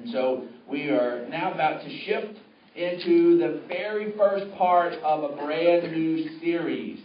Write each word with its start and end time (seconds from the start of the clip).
And 0.00 0.10
so 0.12 0.44
we 0.68 0.88
are 0.88 1.28
now 1.28 1.52
about 1.52 1.82
to 1.82 1.98
shift 2.04 2.38
into 2.74 3.36
the 3.38 3.60
very 3.68 4.12
first 4.16 4.50
part 4.56 4.94
of 4.94 5.30
a 5.30 5.36
brand 5.36 5.92
new 5.92 6.40
series, 6.40 7.00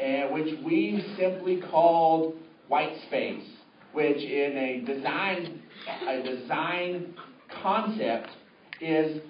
and 0.00 0.32
which 0.32 0.58
we 0.64 1.04
simply 1.16 1.60
called 1.70 2.34
White 2.68 2.96
Space, 3.06 3.44
which 3.92 4.16
in 4.16 4.56
a 4.56 4.80
design 4.84 5.62
a 6.08 6.22
design 6.22 7.14
concept 7.62 8.30
is 8.80 9.22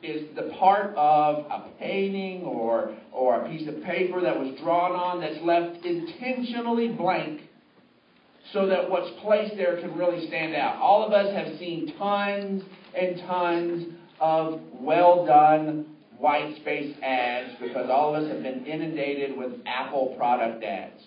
is 0.00 0.28
the 0.36 0.54
part 0.60 0.94
of 0.96 1.46
a 1.50 1.68
painting 1.80 2.42
or 2.42 2.94
or 3.12 3.44
a 3.44 3.48
piece 3.48 3.66
of 3.66 3.82
paper 3.82 4.20
that 4.20 4.38
was 4.38 4.56
drawn 4.60 4.92
on 4.92 5.20
that's 5.20 5.42
left 5.42 5.84
intentionally 5.84 6.88
blank 6.88 7.40
so 8.52 8.66
that 8.66 8.88
what's 8.88 9.10
placed 9.22 9.56
there 9.56 9.80
can 9.80 9.96
really 9.96 10.26
stand 10.26 10.54
out. 10.54 10.76
All 10.76 11.06
of 11.06 11.12
us 11.12 11.34
have 11.34 11.58
seen 11.58 11.92
tons 11.98 12.62
and 12.98 13.18
tons 13.26 13.94
of 14.20 14.60
well 14.80 15.26
done 15.26 15.86
white 16.18 16.56
space 16.56 16.96
ads 17.02 17.50
because 17.60 17.88
all 17.90 18.14
of 18.14 18.22
us 18.22 18.32
have 18.32 18.42
been 18.42 18.64
inundated 18.66 19.36
with 19.36 19.52
Apple 19.66 20.14
product 20.18 20.64
ads. 20.64 21.00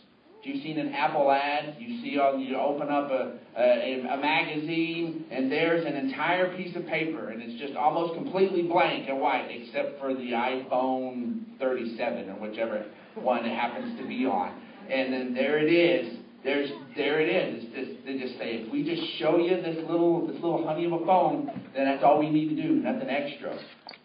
You've 0.44 0.64
seen 0.64 0.80
an 0.80 0.94
Apple 0.94 1.30
ad, 1.30 1.76
you 1.78 2.02
see 2.02 2.18
on 2.18 2.40
you 2.40 2.58
open 2.58 2.90
up 2.90 3.12
a, 3.12 3.34
a, 3.56 4.02
a 4.02 4.18
magazine 4.18 5.26
and 5.30 5.52
there's 5.52 5.86
an 5.86 5.96
entire 5.96 6.56
piece 6.58 6.76
of 6.76 6.88
paper 6.88 7.30
and 7.30 7.44
it's 7.44 7.62
just 7.62 7.76
almost 7.76 8.16
completely 8.16 8.64
blank 8.64 9.08
and 9.08 9.20
white 9.20 9.50
except 9.52 10.00
for 10.00 10.16
the 10.16 10.32
iPhone 10.32 11.42
37 11.60 12.30
or 12.30 12.34
whichever 12.36 12.86
one 13.16 13.46
it 13.46 13.54
happens 13.54 14.00
to 14.00 14.08
be 14.08 14.26
on. 14.26 14.60
And 14.90 15.14
then 15.14 15.34
there 15.36 15.60
it 15.60 15.72
is 15.72 16.21
there's, 16.44 16.70
there 16.96 17.22
it 17.22 17.30
is. 17.30 17.64
Just, 17.74 18.06
they 18.06 18.18
just 18.18 18.38
say, 18.38 18.56
if 18.56 18.72
we 18.72 18.84
just 18.84 19.02
show 19.20 19.38
you 19.38 19.62
this 19.62 19.78
little, 19.88 20.26
this 20.26 20.36
little 20.36 20.66
honey 20.66 20.86
of 20.86 20.94
a 20.94 21.06
phone, 21.06 21.48
then 21.76 21.86
that's 21.86 22.04
all 22.04 22.20
we 22.20 22.30
need 22.30 22.56
to 22.56 22.62
do, 22.62 22.74
nothing 22.74 23.10
extra. 23.10 23.58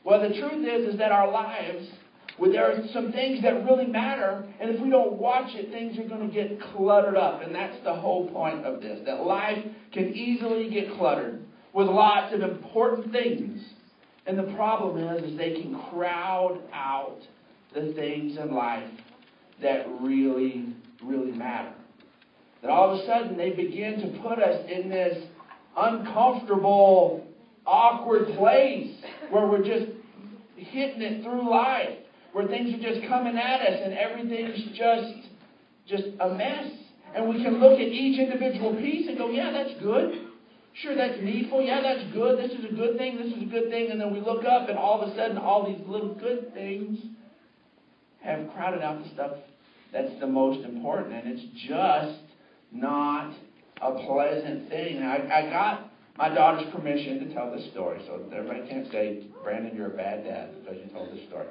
Well, 0.04 0.20
the 0.20 0.38
truth 0.38 0.66
is, 0.66 0.92
is 0.92 0.98
that 0.98 1.12
our 1.12 1.30
lives, 1.30 1.88
well, 2.38 2.52
there 2.52 2.70
are 2.70 2.86
some 2.92 3.12
things 3.12 3.42
that 3.42 3.64
really 3.64 3.86
matter, 3.86 4.46
and 4.60 4.70
if 4.70 4.80
we 4.80 4.90
don't 4.90 5.14
watch 5.14 5.50
it, 5.54 5.70
things 5.70 5.98
are 5.98 6.08
going 6.08 6.28
to 6.28 6.32
get 6.32 6.60
cluttered 6.76 7.16
up. 7.16 7.42
And 7.42 7.54
that's 7.54 7.82
the 7.84 7.94
whole 7.94 8.28
point 8.30 8.66
of 8.66 8.82
this, 8.82 9.00
that 9.06 9.24
life 9.24 9.64
can 9.92 10.12
easily 10.14 10.68
get 10.68 10.94
cluttered 10.96 11.42
with 11.72 11.88
lots 11.88 12.34
of 12.34 12.42
important 12.42 13.12
things. 13.12 13.62
And 14.26 14.38
the 14.38 14.54
problem 14.54 14.98
is, 14.98 15.32
is 15.32 15.38
they 15.38 15.54
can 15.54 15.80
crowd 15.90 16.60
out 16.72 17.18
the 17.74 17.92
things 17.94 18.36
in 18.36 18.54
life 18.54 18.90
that 19.62 19.86
really, 20.00 20.74
really 21.02 21.32
matter 21.32 21.72
all 22.70 22.92
of 22.92 23.00
a 23.00 23.06
sudden 23.06 23.36
they 23.36 23.50
begin 23.50 24.00
to 24.00 24.20
put 24.22 24.38
us 24.38 24.64
in 24.70 24.88
this 24.88 25.24
uncomfortable, 25.76 27.26
awkward 27.66 28.26
place 28.36 28.94
where 29.30 29.46
we're 29.46 29.64
just 29.64 29.92
hitting 30.56 31.02
it 31.02 31.22
through 31.22 31.48
life, 31.50 31.98
where 32.32 32.46
things 32.46 32.74
are 32.74 32.92
just 32.92 33.06
coming 33.08 33.36
at 33.36 33.60
us 33.60 33.80
and 33.84 33.94
everything's 33.94 34.64
just 34.76 35.28
just 35.86 36.04
a 36.20 36.34
mess. 36.34 36.72
And 37.14 37.28
we 37.28 37.42
can 37.42 37.60
look 37.60 37.78
at 37.78 37.88
each 37.88 38.18
individual 38.18 38.74
piece 38.74 39.08
and 39.08 39.16
go, 39.16 39.30
yeah, 39.30 39.52
that's 39.52 39.80
good. 39.80 40.26
Sure, 40.82 40.94
that's 40.94 41.18
needful. 41.22 41.62
Yeah, 41.62 41.80
that's 41.80 42.12
good. 42.12 42.38
This 42.38 42.58
is 42.58 42.64
a 42.66 42.74
good 42.74 42.98
thing. 42.98 43.16
This 43.16 43.32
is 43.32 43.42
a 43.42 43.46
good 43.46 43.70
thing. 43.70 43.90
And 43.90 44.00
then 44.00 44.12
we 44.12 44.20
look 44.20 44.44
up, 44.44 44.68
and 44.68 44.76
all 44.76 45.00
of 45.00 45.08
a 45.08 45.16
sudden, 45.16 45.38
all 45.38 45.66
these 45.66 45.80
little 45.86 46.14
good 46.14 46.52
things 46.52 46.98
have 48.20 48.50
crowded 48.52 48.82
out 48.82 49.02
the 49.02 49.08
stuff 49.14 49.32
that's 49.92 50.12
the 50.20 50.26
most 50.26 50.66
important. 50.66 51.14
And 51.14 51.38
it's 51.38 51.66
just 51.66 52.25
not 52.72 53.32
a 53.80 53.92
pleasant 53.92 54.68
thing. 54.68 55.02
I, 55.02 55.16
I 55.32 55.50
got 55.50 55.90
my 56.16 56.34
daughter's 56.34 56.72
permission 56.72 57.28
to 57.28 57.34
tell 57.34 57.54
this 57.54 57.70
story, 57.72 58.00
so 58.06 58.22
everybody 58.34 58.68
can't 58.68 58.90
say, 58.90 59.26
Brandon, 59.42 59.76
you're 59.76 59.92
a 59.92 59.96
bad 59.96 60.24
dad 60.24 60.50
because 60.60 60.78
you 60.82 60.90
told 60.92 61.12
this 61.12 61.26
story. 61.28 61.46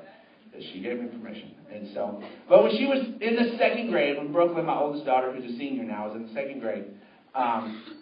She 0.74 0.80
gave 0.82 1.00
me 1.00 1.08
permission. 1.08 1.54
And 1.74 1.90
so, 1.94 2.24
but 2.48 2.64
when 2.64 2.72
she 2.78 2.86
was 2.86 3.06
in 3.20 3.36
the 3.36 3.58
second 3.58 3.92
grade, 3.92 4.18
when 4.18 4.31
Brooklyn, 4.31 4.66
my 4.66 4.78
oldest 4.78 5.06
daughter, 5.06 5.34
who's 5.34 5.44
a 5.54 5.58
senior 5.58 5.84
now, 5.84 6.08
was 6.08 6.16
in 6.16 6.28
the 6.28 6.34
second 6.34 6.62
grade, 6.62 6.86
um, 7.36 7.98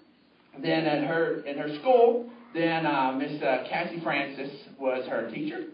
then 0.61 0.85
at 0.85 1.03
her 1.05 1.41
in 1.41 1.57
her 1.57 1.75
school, 1.79 2.29
then 2.53 2.85
uh, 2.85 3.11
Miss 3.13 3.41
uh, 3.41 3.63
Cassie 3.67 3.99
Francis 4.03 4.51
was 4.79 5.07
her 5.09 5.31
teacher, 5.31 5.65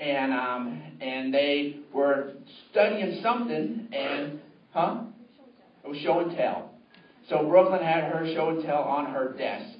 and 0.00 0.32
um, 0.32 0.82
and 1.02 1.34
they 1.34 1.80
were 1.92 2.32
studying 2.70 3.20
something, 3.22 3.88
and 3.92 4.40
huh? 4.72 5.02
It 5.84 5.88
was 5.88 5.98
show 5.98 6.20
and 6.20 6.34
tell. 6.34 6.71
So 7.28 7.46
Brooklyn 7.48 7.82
had 7.82 8.04
her 8.12 8.30
show 8.34 8.50
and 8.50 8.64
tell 8.64 8.82
on 8.82 9.12
her 9.12 9.34
desk. 9.38 9.78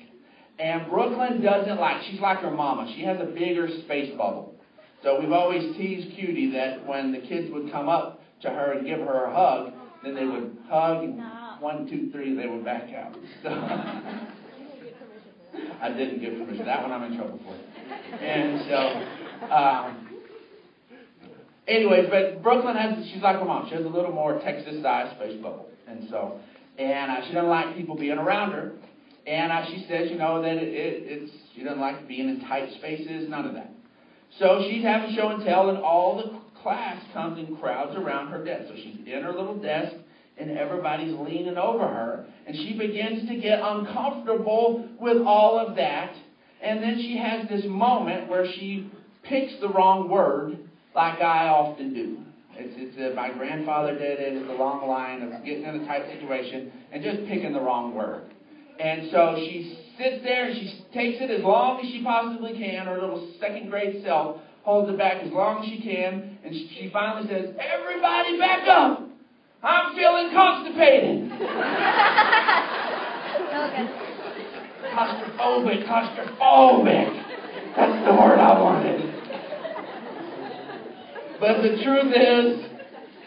And 0.58 0.88
Brooklyn 0.90 1.42
doesn't 1.42 1.80
like, 1.80 2.02
she's 2.10 2.20
like 2.20 2.38
her 2.38 2.50
mama. 2.50 2.92
She 2.96 3.02
has 3.02 3.20
a 3.20 3.24
bigger 3.24 3.68
space 3.84 4.16
bubble. 4.16 4.54
So 5.02 5.20
we've 5.20 5.32
always 5.32 5.76
teased 5.76 6.14
Cutie 6.14 6.52
that 6.52 6.86
when 6.86 7.10
the 7.10 7.18
kids 7.18 7.50
would 7.52 7.72
come 7.72 7.88
up 7.88 8.22
to 8.42 8.50
her 8.50 8.72
and 8.72 8.86
give 8.86 9.00
her 9.00 9.24
a 9.24 9.34
hug, 9.34 9.72
then 10.04 10.14
they 10.14 10.24
would 10.24 10.56
hug 10.68 11.02
and 11.02 11.20
one, 11.60 11.88
two, 11.88 12.10
three, 12.10 12.34
they 12.36 12.46
would 12.46 12.64
back 12.64 12.92
out. 12.92 13.16
So 13.42 13.48
I 15.80 15.88
didn't 15.90 16.20
give 16.20 16.34
permission. 16.34 16.66
That 16.66 16.82
one 16.82 16.92
I'm 16.92 17.04
in 17.04 17.16
trouble 17.16 17.40
for. 17.44 17.54
And 18.14 18.62
so, 18.68 19.06
um, 19.52 20.08
anyways, 21.68 22.08
but 22.10 22.42
Brooklyn 22.42 22.76
has, 22.76 23.06
she's 23.12 23.22
like 23.22 23.36
her 23.36 23.44
mom. 23.44 23.68
She 23.68 23.74
has 23.74 23.84
a 23.84 23.88
little 23.88 24.12
more 24.12 24.40
Texas-sized 24.40 25.16
space 25.16 25.40
bubble. 25.42 25.68
And 25.86 26.08
so 26.10 26.40
and 26.82 27.10
uh, 27.10 27.26
she 27.26 27.34
doesn't 27.34 27.48
like 27.48 27.76
people 27.76 27.96
being 27.96 28.18
around 28.18 28.52
her. 28.52 28.72
And 29.26 29.52
uh, 29.52 29.66
she 29.66 29.86
says, 29.88 30.10
you 30.10 30.18
know, 30.18 30.42
that 30.42 30.56
it, 30.56 30.68
it, 30.68 31.02
it's 31.06 31.32
she 31.54 31.62
doesn't 31.62 31.80
like 31.80 32.08
being 32.08 32.28
in 32.28 32.40
tight 32.40 32.72
spaces, 32.78 33.28
none 33.28 33.46
of 33.46 33.54
that. 33.54 33.70
So 34.38 34.66
she's 34.68 34.82
having 34.82 35.14
show 35.14 35.28
and 35.28 35.44
tell, 35.44 35.68
and 35.68 35.78
all 35.78 36.16
the 36.16 36.60
class 36.62 37.02
comes 37.12 37.38
and 37.38 37.58
crowds 37.60 37.96
around 37.96 38.28
her 38.28 38.44
desk. 38.44 38.68
So 38.68 38.74
she's 38.74 38.96
in 39.06 39.22
her 39.22 39.32
little 39.32 39.60
desk, 39.60 39.94
and 40.38 40.50
everybody's 40.50 41.14
leaning 41.18 41.56
over 41.56 41.86
her, 41.86 42.26
and 42.46 42.56
she 42.56 42.76
begins 42.76 43.28
to 43.28 43.36
get 43.36 43.60
uncomfortable 43.62 44.88
with 44.98 45.18
all 45.22 45.58
of 45.58 45.76
that. 45.76 46.14
And 46.62 46.82
then 46.82 46.96
she 46.98 47.16
has 47.18 47.48
this 47.48 47.64
moment 47.66 48.28
where 48.28 48.46
she 48.46 48.90
picks 49.22 49.52
the 49.60 49.68
wrong 49.68 50.08
word, 50.08 50.58
like 50.94 51.20
I 51.20 51.48
often 51.48 51.92
do. 51.92 52.18
It's, 52.54 52.74
it's 52.76 52.96
uh, 52.98 53.14
my 53.14 53.32
grandfather 53.32 53.98
did 53.98 54.20
it. 54.20 54.34
It's 54.36 54.48
a 54.50 54.54
long 54.54 54.86
line 54.86 55.22
of 55.22 55.44
getting 55.44 55.64
in 55.64 55.82
a 55.82 55.86
tight 55.86 56.06
situation 56.12 56.70
and 56.92 57.02
just 57.02 57.26
picking 57.28 57.52
the 57.52 57.60
wrong 57.60 57.94
word. 57.94 58.24
And 58.78 59.08
so 59.10 59.34
she 59.38 59.78
sits 59.98 60.22
there 60.22 60.46
and 60.46 60.56
she 60.56 60.84
takes 60.92 61.18
it 61.20 61.30
as 61.30 61.42
long 61.42 61.80
as 61.80 61.90
she 61.90 62.02
possibly 62.02 62.52
can. 62.52 62.86
Her 62.86 63.00
little 63.00 63.32
second 63.40 63.70
grade 63.70 64.02
self 64.04 64.40
holds 64.62 64.90
it 64.90 64.98
back 64.98 65.22
as 65.22 65.32
long 65.32 65.62
as 65.62 65.68
she 65.70 65.80
can. 65.80 66.38
And 66.44 66.54
she 66.54 66.90
finally 66.92 67.28
says, 67.28 67.54
Everybody 67.58 68.38
back 68.38 68.68
up! 68.68 69.08
I'm 69.62 69.94
feeling 69.94 70.30
constipated. 70.34 71.30
claustrophobic, 74.92 75.86
claustrophobic. 75.86 77.22
That's 77.76 78.04
the 78.04 78.12
word 78.12 78.38
I 78.38 78.60
wanted. 78.60 79.11
But 81.42 81.60
the 81.60 81.82
truth 81.82 82.14
is, 82.14 82.70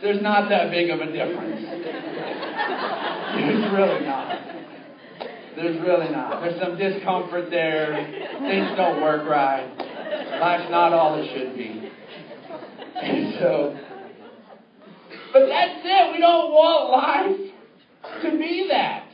there's 0.01 0.21
not 0.21 0.47
that 0.47 0.71
big 0.71 0.89
of 0.89 1.01
a 1.01 1.11
difference. 1.11 1.65
There's 3.35 3.73
really 3.73 4.05
not. 4.05 4.39
There's 5.57 5.81
really 5.81 6.09
not. 6.11 6.39
There's 6.39 6.57
some 6.61 6.77
discomfort 6.77 7.49
there. 7.49 7.93
Things 8.39 8.71
don't 8.77 9.01
work 9.01 9.27
right. 9.27 9.67
Life's 10.39 10.71
not 10.71 10.93
all 10.93 11.21
it 11.21 11.27
should 11.35 11.57
be. 11.57 11.91
And 13.03 13.33
so, 13.37 13.77
but 15.33 15.47
that's 15.49 15.81
it. 15.83 16.13
We 16.13 16.19
don't 16.19 16.51
want 16.53 16.91
life 16.91 17.51
to 18.23 18.31
be 18.31 18.67
that. 18.71 19.09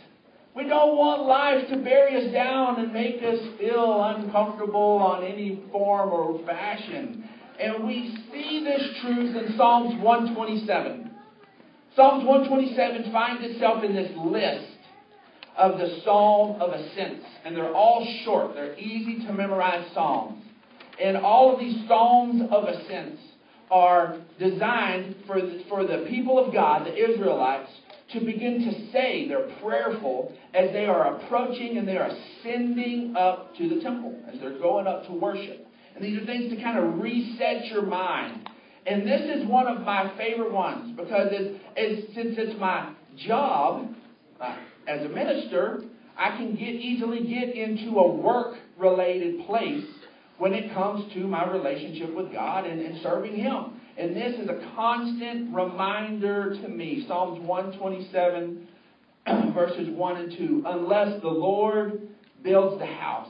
We 0.56 0.68
don't 0.68 0.96
want 0.96 1.24
life 1.24 1.68
to 1.72 1.78
bury 1.78 2.24
us 2.24 2.32
down 2.32 2.80
and 2.80 2.94
make 2.94 3.24
us 3.24 3.40
feel 3.58 4.04
uncomfortable 4.04 5.00
on 5.02 5.24
any 5.24 5.60
form 5.72 6.10
or 6.10 6.46
fashion. 6.46 7.28
And 7.62 7.86
we 7.86 8.18
see 8.32 8.64
this 8.64 8.82
truth 9.02 9.36
in 9.36 9.56
Psalms 9.56 10.02
127. 10.02 11.12
Psalms 11.96 12.26
127 12.26 13.12
finds 13.12 13.44
itself 13.44 13.84
in 13.84 13.94
this 13.94 14.12
list 14.18 14.66
of 15.56 15.78
the 15.78 16.00
Psalm 16.04 16.60
of 16.60 16.72
Ascents. 16.72 17.24
And 17.46 17.56
they're 17.56 17.74
all 17.74 18.08
short, 18.26 18.56
they're 18.56 18.78
easy 18.80 19.24
to 19.28 19.34
memorize 19.34 19.86
Psalms. 19.94 20.44
And 21.00 21.18
all 21.18 21.54
of 21.54 21.60
these 21.60 21.88
Psalms 21.88 22.42
of 22.50 22.64
Ascents 22.64 23.22
are 23.70 24.18
designed 24.40 25.18
for 25.28 25.40
the, 25.40 25.64
for 25.70 25.84
the 25.86 26.06
people 26.10 26.44
of 26.44 26.52
God, 26.52 26.88
the 26.88 27.12
Israelites, 27.12 27.70
to 28.14 28.22
begin 28.22 28.60
to 28.66 28.92
say 28.92 29.28
they're 29.28 29.56
prayerful 29.62 30.34
as 30.56 30.72
they 30.72 30.86
are 30.86 31.16
approaching 31.16 31.78
and 31.78 31.88
they 31.88 31.98
are 31.98 32.10
ascending 32.10 33.16
up 33.16 33.56
to 33.58 33.70
the 33.70 33.82
temple, 33.82 34.16
as 34.34 34.40
they're 34.40 34.58
going 34.58 34.88
up 34.88 35.06
to 35.06 35.14
worship. 35.14 35.68
And 35.96 36.04
these 36.04 36.22
are 36.22 36.26
things 36.26 36.54
to 36.54 36.62
kind 36.62 36.78
of 36.78 37.00
reset 37.00 37.66
your 37.68 37.84
mind. 37.84 38.50
And 38.86 39.08
this 39.08 39.22
is 39.22 39.48
one 39.48 39.68
of 39.68 39.82
my 39.82 40.12
favorite 40.18 40.52
ones 40.52 40.96
because 40.98 41.28
it's, 41.32 41.60
it's, 41.76 42.16
since 42.16 42.36
it's 42.38 42.60
my 42.60 42.94
job 43.26 43.94
uh, 44.40 44.56
as 44.88 45.06
a 45.06 45.10
minister, 45.10 45.84
I 46.18 46.38
can 46.38 46.56
get 46.56 46.70
easily 46.70 47.24
get 47.24 47.56
into 47.56 47.98
a 47.98 48.12
work 48.12 48.58
related 48.80 49.46
place 49.46 49.86
when 50.38 50.54
it 50.54 50.74
comes 50.74 51.12
to 51.14 51.20
my 51.28 51.50
relationship 51.52 52.16
with 52.16 52.32
God 52.32 52.66
and, 52.66 52.82
and 52.82 53.02
serving 53.04 53.36
Him. 53.36 53.80
And 53.98 54.16
this 54.16 54.40
is 54.40 54.50
a 54.50 54.72
constant 54.76 55.54
reminder 55.54 56.56
to 56.62 56.68
me. 56.68 57.06
Psalms 57.08 57.40
127, 57.46 58.68
verses 59.54 59.90
1 59.90 60.18
and 60.18 60.38
2. 60.38 60.64
Unless 60.66 61.22
the 61.22 61.28
Lord 61.28 62.02
builds 62.44 62.80
the 62.80 62.88
house, 62.88 63.30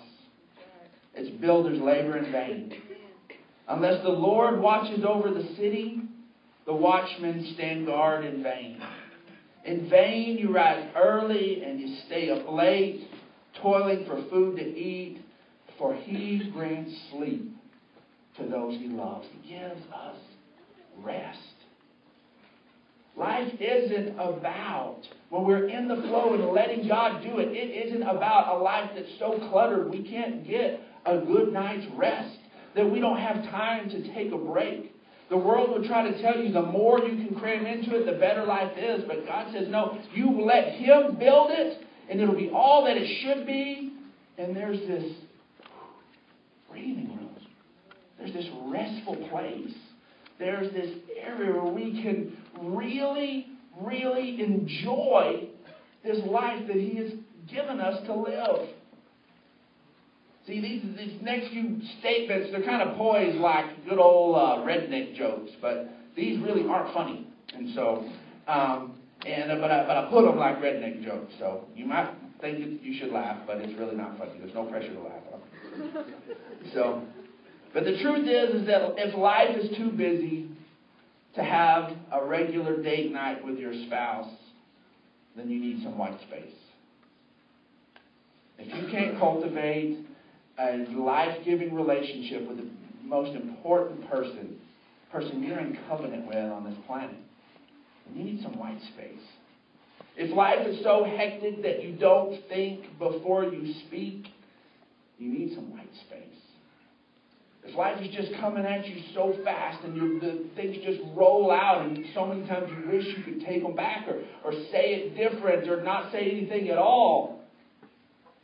its 1.14 1.30
builders 1.42 1.80
labor 1.80 2.18
in 2.18 2.32
vain. 2.32 2.74
Unless 3.68 4.04
the 4.04 4.10
Lord 4.10 4.60
watches 4.60 5.04
over 5.08 5.30
the 5.30 5.56
city, 5.56 6.02
the 6.66 6.74
watchmen 6.74 7.54
stand 7.56 7.86
guard 7.86 8.26
in 8.26 8.44
vain. 8.44 8.82
In 9.66 9.90
vain 9.90 10.38
you 10.38 10.54
rise 10.54 10.90
early 10.96 11.64
and 11.64 11.80
you 11.80 11.98
stay 12.08 12.30
up 12.30 12.52
late, 12.52 13.08
toiling 13.62 14.06
for 14.06 14.24
food 14.30 14.58
to 14.58 14.64
eat, 14.64 15.22
for 15.78 15.96
he 15.96 16.50
grants 16.54 16.92
sleep 17.12 17.56
to 18.38 18.44
those 18.44 18.80
he 18.80 18.88
loves. 18.88 19.28
He 19.32 19.54
gives 19.54 19.82
us 19.94 20.18
rest. 20.98 21.38
Life 23.18 23.54
isn't 23.60 24.18
about, 24.20 25.00
when 25.30 25.44
we're 25.44 25.68
in 25.68 25.88
the 25.88 25.98
flow 25.98 26.34
and 26.34 26.46
letting 26.48 26.88
God 26.88 27.22
do 27.22 27.40
it, 27.40 27.50
it 27.50 27.88
isn't 27.88 28.04
about 28.04 28.56
a 28.56 28.64
life 28.64 28.92
that's 28.96 29.12
so 29.20 29.38
cluttered 29.50 29.90
we 29.90 30.02
can't 30.04 30.48
get 30.48 30.80
a 31.06 31.20
good 31.20 31.52
night's 31.52 31.86
rest, 31.96 32.38
that 32.76 32.90
we 32.90 33.00
don't 33.00 33.18
have 33.18 33.44
time 33.46 33.90
to 33.90 34.14
take 34.14 34.32
a 34.32 34.38
break. 34.38 34.96
The 35.30 35.38
world 35.38 35.70
will 35.70 35.88
try 35.88 36.10
to 36.10 36.22
tell 36.22 36.38
you 36.38 36.52
the 36.52 36.62
more 36.62 37.00
you 37.00 37.26
can 37.26 37.36
cram 37.40 37.66
into 37.66 37.96
it, 37.96 38.06
the 38.06 38.20
better 38.20 38.46
life 38.46 38.78
is. 38.78 39.04
But 39.08 39.26
God 39.26 39.52
says, 39.54 39.68
no, 39.70 39.98
you 40.14 40.42
let 40.42 40.74
Him 40.74 41.18
build 41.18 41.52
it, 41.52 41.84
and 42.10 42.20
it'll 42.20 42.36
be 42.36 42.52
all 42.54 42.86
that 42.86 42.98
it 42.98 43.08
should 43.22 43.46
be. 43.46 43.94
And 44.38 44.56
there's 44.56 44.80
this 44.80 45.14
breathing 46.70 47.10
room, 47.10 47.36
there's 48.18 48.34
this 48.34 48.48
restful 48.68 49.16
place 49.30 49.74
there's 50.42 50.74
this 50.74 50.90
area 51.16 51.54
where 51.54 51.72
we 51.72 52.02
can 52.02 52.36
really, 52.60 53.48
really 53.80 54.42
enjoy 54.42 55.50
this 56.04 56.18
life 56.26 56.66
that 56.66 56.76
He 56.76 56.98
has 56.98 57.12
given 57.48 57.80
us 57.80 58.04
to 58.08 58.16
live. 58.16 58.70
See, 60.48 60.60
these, 60.60 60.82
these 60.98 61.22
next 61.22 61.50
few 61.50 61.80
statements, 62.00 62.50
they're 62.52 62.64
kind 62.64 62.88
of 62.88 62.98
poised 62.98 63.38
like 63.38 63.86
good 63.88 64.00
old 64.00 64.36
uh, 64.36 64.66
redneck 64.66 65.16
jokes, 65.16 65.52
but 65.62 65.90
these 66.16 66.42
really 66.42 66.68
aren't 66.68 66.94
funny. 66.94 67.28
And 67.54 67.76
so, 67.76 68.10
um, 68.48 68.96
and 69.26 69.52
uh, 69.52 69.56
but 69.56 69.70
I, 69.70 69.86
but 69.86 69.98
I 69.98 70.10
put 70.10 70.26
them 70.26 70.38
like 70.38 70.58
redneck 70.58 71.04
jokes. 71.04 71.32
So 71.38 71.66
you 71.76 71.86
might 71.86 72.12
think 72.40 72.82
you 72.82 73.00
should 73.00 73.12
laugh, 73.12 73.38
but 73.46 73.58
it's 73.58 73.78
really 73.80 73.96
not 73.96 74.18
funny. 74.18 74.32
There's 74.40 74.54
no 74.56 74.66
pressure 74.66 74.94
to 74.94 75.00
laugh. 75.00 75.22
so, 76.74 77.04
but 77.74 77.84
the 77.86 78.00
truth 78.02 78.28
is, 78.28 78.62
is 78.62 78.68
that 78.68 78.96
if 78.98 79.16
life 79.16 79.56
is 79.56 79.78
too 79.78 79.92
busy 79.92 80.50
to 81.36 81.44
have 81.44 81.94
a 82.12 82.26
regular 82.26 82.82
date 82.82 83.12
night 83.12 83.46
with 83.46 83.60
your 83.60 83.74
spouse, 83.86 84.30
then 85.38 85.50
you 85.50 85.60
need 85.60 85.84
some 85.84 85.98
white 85.98 86.20
space. 86.22 86.54
If 88.58 88.68
you 88.76 88.92
can't 88.92 89.18
cultivate 89.18 90.06
a 90.62 90.86
life-giving 90.96 91.74
relationship 91.74 92.48
with 92.48 92.58
the 92.58 92.70
most 93.04 93.36
important 93.36 94.10
person, 94.10 94.58
person 95.12 95.44
you're 95.44 95.60
in 95.60 95.78
covenant 95.88 96.28
with 96.28 96.38
on 96.38 96.64
this 96.64 96.78
planet, 96.88 97.16
then 98.08 98.18
you 98.18 98.24
need 98.34 98.44
some 98.44 98.58
white 98.58 98.80
space. 98.94 99.22
If 100.16 100.36
life 100.36 100.68
is 100.68 100.84
so 100.84 101.06
hectic 101.06 101.64
that 101.64 101.84
you 101.84 101.96
don't 101.96 102.40
think 102.50 102.98
before 103.00 103.46
you 103.46 103.74
speak, 103.88 104.28
you 105.18 105.32
need 105.32 105.54
some 105.56 105.72
white 105.72 105.92
space. 106.08 106.22
If 107.64 107.76
life 107.76 108.02
is 108.02 108.14
just 108.14 108.32
coming 108.40 108.66
at 108.66 108.88
you 108.88 109.04
so 109.14 109.36
fast 109.44 109.84
and 109.84 110.22
the 110.22 110.46
things 110.56 110.78
just 110.84 111.00
roll 111.16 111.52
out, 111.52 111.86
and 111.86 112.06
so 112.14 112.26
many 112.26 112.46
times 112.48 112.70
you 112.70 112.92
wish 112.92 113.06
you 113.06 113.24
could 113.24 113.46
take 113.46 113.62
them 113.62 113.76
back 113.76 114.08
or, 114.08 114.22
or 114.44 114.52
say 114.72 114.94
it 114.94 115.16
different 115.16 115.70
or 115.70 115.84
not 115.84 116.12
say 116.12 116.30
anything 116.32 116.70
at 116.70 116.78
all, 116.78 117.44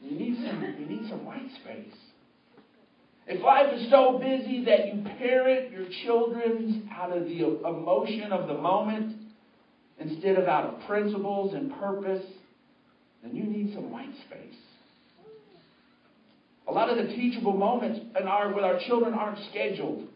you 0.02 0.18
need 0.18 0.38
some, 0.46 0.76
you 0.80 0.86
need 0.86 1.10
some 1.10 1.26
white 1.26 1.50
space. 1.64 1.94
If 3.28 3.44
life 3.44 3.74
is 3.74 3.90
so 3.90 4.18
busy 4.20 4.64
that 4.66 4.88
you 4.88 5.04
parent 5.20 5.72
your 5.72 5.86
children 6.06 6.90
out 6.94 7.16
of 7.16 7.26
the 7.26 7.60
emotion 7.68 8.32
of 8.32 8.48
the 8.48 8.54
moment 8.54 9.18
instead 10.00 10.38
of 10.38 10.48
out 10.48 10.66
of 10.66 10.88
principles 10.88 11.54
and 11.54 11.74
purpose, 11.78 12.24
then 13.22 13.36
you 13.36 13.44
need 13.44 13.74
some 13.74 13.92
white 13.92 14.14
space. 14.28 14.56
A 16.70 16.72
lot 16.72 16.90
of 16.90 16.98
the 16.98 17.14
teachable 17.16 17.54
moments 17.54 18.00
in 18.20 18.28
our, 18.28 18.54
with 18.54 18.64
our 18.64 18.80
children 18.88 19.14
aren't 19.14 19.40
scheduled. 19.50 20.08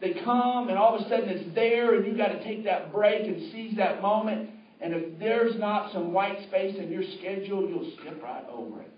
They 0.00 0.14
come 0.24 0.68
and 0.68 0.78
all 0.78 0.96
of 0.96 1.06
a 1.06 1.08
sudden 1.08 1.28
it's 1.28 1.54
there 1.54 1.94
and 1.94 2.06
you've 2.06 2.16
got 2.16 2.28
to 2.28 2.42
take 2.42 2.64
that 2.64 2.90
break 2.90 3.26
and 3.26 3.52
seize 3.52 3.76
that 3.76 4.00
moment. 4.00 4.50
And 4.80 4.94
if 4.94 5.18
there's 5.18 5.58
not 5.58 5.92
some 5.92 6.12
white 6.12 6.42
space 6.48 6.76
in 6.78 6.90
your 6.90 7.04
schedule, 7.18 7.68
you'll 7.68 7.92
skip 8.00 8.22
right 8.22 8.44
over 8.50 8.80
it. 8.80 8.90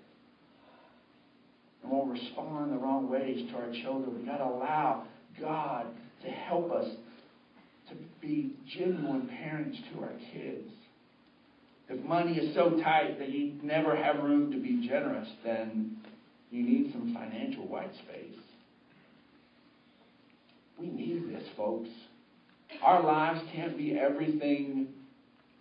And 1.84 1.92
we'll 1.92 2.06
respond 2.06 2.72
the 2.72 2.78
wrong 2.78 3.10
ways 3.10 3.46
to 3.50 3.56
our 3.58 3.70
children. 3.82 4.16
We've 4.16 4.26
got 4.26 4.38
to 4.38 4.44
allow 4.44 5.04
God 5.40 5.86
to 6.24 6.30
help 6.30 6.72
us 6.72 6.88
to 7.90 7.94
be 8.22 8.54
genuine 8.66 9.28
parents 9.28 9.78
to 9.92 10.02
our 10.02 10.12
kids. 10.32 10.70
If 11.88 12.02
money 12.04 12.38
is 12.38 12.54
so 12.54 12.80
tight 12.82 13.18
that 13.18 13.28
you 13.28 13.54
never 13.62 13.94
have 13.94 14.24
room 14.24 14.50
to 14.52 14.58
be 14.58 14.88
generous, 14.88 15.28
then 15.44 15.98
you 16.50 16.62
need 16.62 16.92
some 16.92 17.12
financial 17.12 17.66
white 17.66 17.92
space. 17.96 18.38
We 20.78 20.86
need 20.88 21.28
this, 21.28 21.44
folks. 21.56 21.90
Our 22.82 23.02
lives 23.02 23.40
can't 23.54 23.76
be 23.76 23.98
everything 23.98 24.88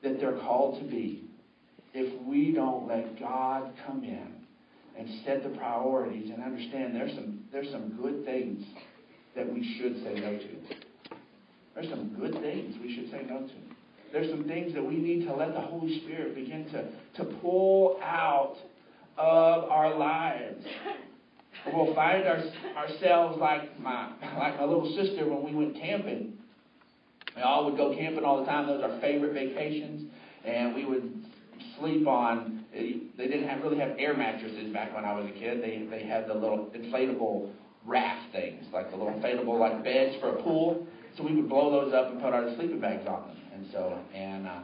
that 0.02 0.20
they're 0.20 0.40
called 0.40 0.80
to 0.80 0.86
be 0.90 1.24
if 1.94 2.26
we 2.26 2.54
don't 2.54 2.88
let 2.88 3.20
God 3.20 3.72
come 3.86 4.04
in 4.04 4.33
and 4.98 5.08
set 5.26 5.44
the 5.44 5.50
priorities 5.50 6.30
and 6.30 6.44
understand 6.44 6.96
there's 6.96 7.14
some 7.16 7.40
there's 7.52 7.72
some 7.72 7.98
good 8.02 8.26
things 8.26 8.64
that 9.36 9.52
we 9.52 9.78
should 9.78 10.04
say 10.04 10.20
no 10.20 10.38
to. 10.38 10.76
There's 11.76 11.90
some 11.90 12.16
good 12.20 12.34
things 12.42 12.76
we 12.82 12.96
should 12.96 13.10
say 13.12 13.26
no 13.28 13.40
to. 13.48 13.54
There's 14.12 14.30
some 14.30 14.44
things 14.44 14.74
that 14.76 14.86
we 14.86 14.98
need 14.98 15.26
to 15.26 15.34
let 15.34 15.54
the 15.54 15.62
Holy 15.62 16.00
Spirit 16.02 16.36
begin 16.36 16.66
to, 16.72 16.88
to 17.16 17.34
pull 17.40 18.00
out 18.04 18.56
of 19.18 19.64
our 19.66 19.98
lives. 19.98 20.64
We'll 21.74 21.96
find 21.96 22.28
our, 22.28 22.44
ourselves 22.78 23.40
like 23.40 23.80
my 23.80 24.12
like 24.38 24.60
my 24.60 24.66
little 24.66 24.96
sister 24.96 25.28
when 25.28 25.44
we 25.44 25.56
went 25.56 25.76
camping. 25.76 26.34
We 27.36 27.42
all 27.42 27.66
would 27.66 27.78
go 27.78 27.96
camping 27.96 28.24
all 28.24 28.42
the 28.42 28.46
time. 28.46 28.68
Those 28.68 28.84
are 28.84 28.92
our 28.92 29.02
favorite 29.02 29.34
vacations, 29.34 30.12
and 30.46 30.76
we 30.76 30.86
would 30.86 31.23
sleep 31.80 32.08
on. 32.08 32.66
They 32.74 33.28
didn't 33.28 33.48
have 33.48 33.62
really 33.62 33.80
have 33.80 33.96
air 34.00 34.16
mattresses 34.16 34.72
back 34.74 34.94
when 34.96 35.06
I 35.06 35.14
was 35.14 35.30
a 35.30 35.40
kid. 35.40 35.62
They 35.62 35.86
they 35.90 36.06
had 36.06 36.28
the 36.28 36.34
little 36.34 36.72
inflatable 36.76 37.50
raft 37.86 38.32
things, 38.32 38.66
like 38.74 38.90
the 38.92 38.98
little 38.98 39.14
inflatable 39.14 39.60
like 39.60 39.84
beds 39.84 40.16
for 40.20 40.38
a 40.38 40.44
pool. 40.44 40.88
So 41.18 41.24
we 41.24 41.36
would 41.36 41.50
blow 41.50 41.70
those 41.72 41.94
up 41.94 42.12
and 42.12 42.22
put 42.22 42.34
our 42.34 42.56
sleeping 42.56 42.80
bags 42.80 43.08
on 43.08 43.28
them. 43.28 43.38
And 43.54 43.68
so 43.72 44.00
and 44.14 44.48
uh, 44.48 44.60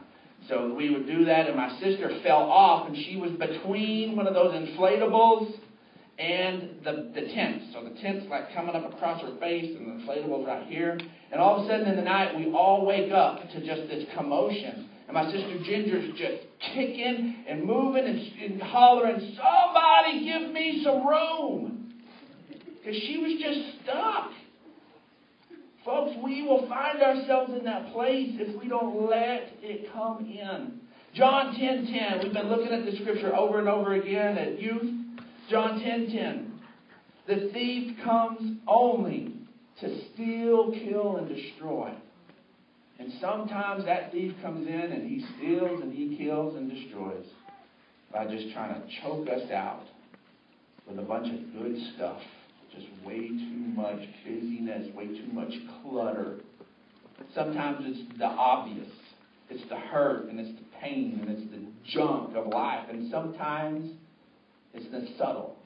so 0.48 0.74
we 0.74 0.90
would 0.90 1.06
do 1.06 1.24
that, 1.26 1.46
and 1.46 1.56
my 1.56 1.78
sister 1.80 2.10
fell 2.22 2.42
off, 2.42 2.88
and 2.88 2.96
she 2.96 3.16
was 3.16 3.30
between 3.32 4.16
one 4.16 4.26
of 4.26 4.34
those 4.34 4.52
inflatables 4.54 5.52
and 6.18 6.80
the, 6.84 7.10
the 7.14 7.32
tent. 7.32 7.62
So 7.72 7.82
the 7.82 7.98
tent's 8.00 8.26
like 8.28 8.52
coming 8.54 8.74
up 8.74 8.92
across 8.92 9.22
her 9.22 9.34
face, 9.38 9.74
and 9.76 9.86
the 9.86 10.04
inflatable's 10.04 10.46
right 10.46 10.66
here. 10.66 10.98
And 11.32 11.40
all 11.40 11.60
of 11.60 11.64
a 11.64 11.68
sudden 11.68 11.88
in 11.88 11.96
the 11.96 12.02
night, 12.02 12.36
we 12.36 12.52
all 12.52 12.84
wake 12.84 13.12
up 13.12 13.40
to 13.52 13.66
just 13.66 13.88
this 13.88 14.04
commotion. 14.14 14.89
And 15.10 15.26
my 15.26 15.32
sister 15.32 15.58
Ginger's 15.64 16.10
just 16.10 16.44
kicking 16.72 17.44
and 17.48 17.64
moving 17.64 18.04
and, 18.04 18.52
and 18.52 18.62
hollering, 18.62 19.18
Somebody 19.36 20.24
give 20.24 20.52
me 20.52 20.82
some 20.84 21.04
room! 21.04 21.94
Because 22.78 22.96
she 23.02 23.18
was 23.18 23.32
just 23.40 23.82
stuck. 23.82 24.30
Folks, 25.84 26.12
we 26.22 26.42
will 26.42 26.68
find 26.68 27.02
ourselves 27.02 27.52
in 27.58 27.64
that 27.64 27.92
place 27.92 28.34
if 28.34 28.56
we 28.62 28.68
don't 28.68 29.10
let 29.10 29.52
it 29.62 29.92
come 29.92 30.24
in. 30.26 30.80
John 31.16 31.56
10:10. 31.56 31.58
10, 31.58 31.92
10, 31.92 32.20
we've 32.22 32.32
been 32.32 32.48
looking 32.48 32.72
at 32.72 32.84
the 32.84 32.96
scripture 33.02 33.34
over 33.34 33.58
and 33.58 33.68
over 33.68 33.94
again 33.94 34.38
at 34.38 34.60
youth. 34.60 34.94
John 35.50 35.80
10:10. 35.80 36.12
10, 36.12 36.12
10, 36.12 36.60
the 37.26 37.50
thief 37.52 37.96
comes 38.04 38.58
only 38.68 39.34
to 39.80 40.04
steal, 40.14 40.70
kill, 40.70 41.16
and 41.16 41.28
destroy. 41.28 41.92
And 43.00 43.14
sometimes 43.18 43.86
that 43.86 44.12
thief 44.12 44.34
comes 44.42 44.68
in 44.68 44.74
and 44.74 45.08
he 45.08 45.24
steals 45.36 45.80
and 45.80 45.90
he 45.90 46.18
kills 46.18 46.54
and 46.54 46.70
destroys 46.70 47.24
by 48.12 48.26
just 48.26 48.52
trying 48.52 48.74
to 48.74 48.86
choke 49.02 49.26
us 49.26 49.50
out 49.50 49.84
with 50.86 50.98
a 50.98 51.02
bunch 51.02 51.26
of 51.32 51.52
good 51.54 51.76
stuff 51.94 52.20
just 52.74 52.86
way 53.04 53.28
too 53.28 53.72
much 53.74 54.00
busyness, 54.24 54.94
way 54.94 55.06
too 55.06 55.32
much 55.32 55.52
clutter. 55.82 56.40
Sometimes 57.34 57.78
it's 57.80 58.18
the 58.18 58.26
obvious. 58.26 58.88
It's 59.48 59.68
the 59.68 59.76
hurt 59.76 60.28
and 60.28 60.38
it's 60.38 60.58
the 60.58 60.66
pain 60.80 61.18
and 61.22 61.30
it's 61.30 61.50
the 61.50 61.66
junk 61.92 62.36
of 62.36 62.48
life. 62.48 62.86
And 62.90 63.10
sometimes 63.10 63.92
it's 64.74 64.86
the 64.92 65.08
subtle. 65.18 65.56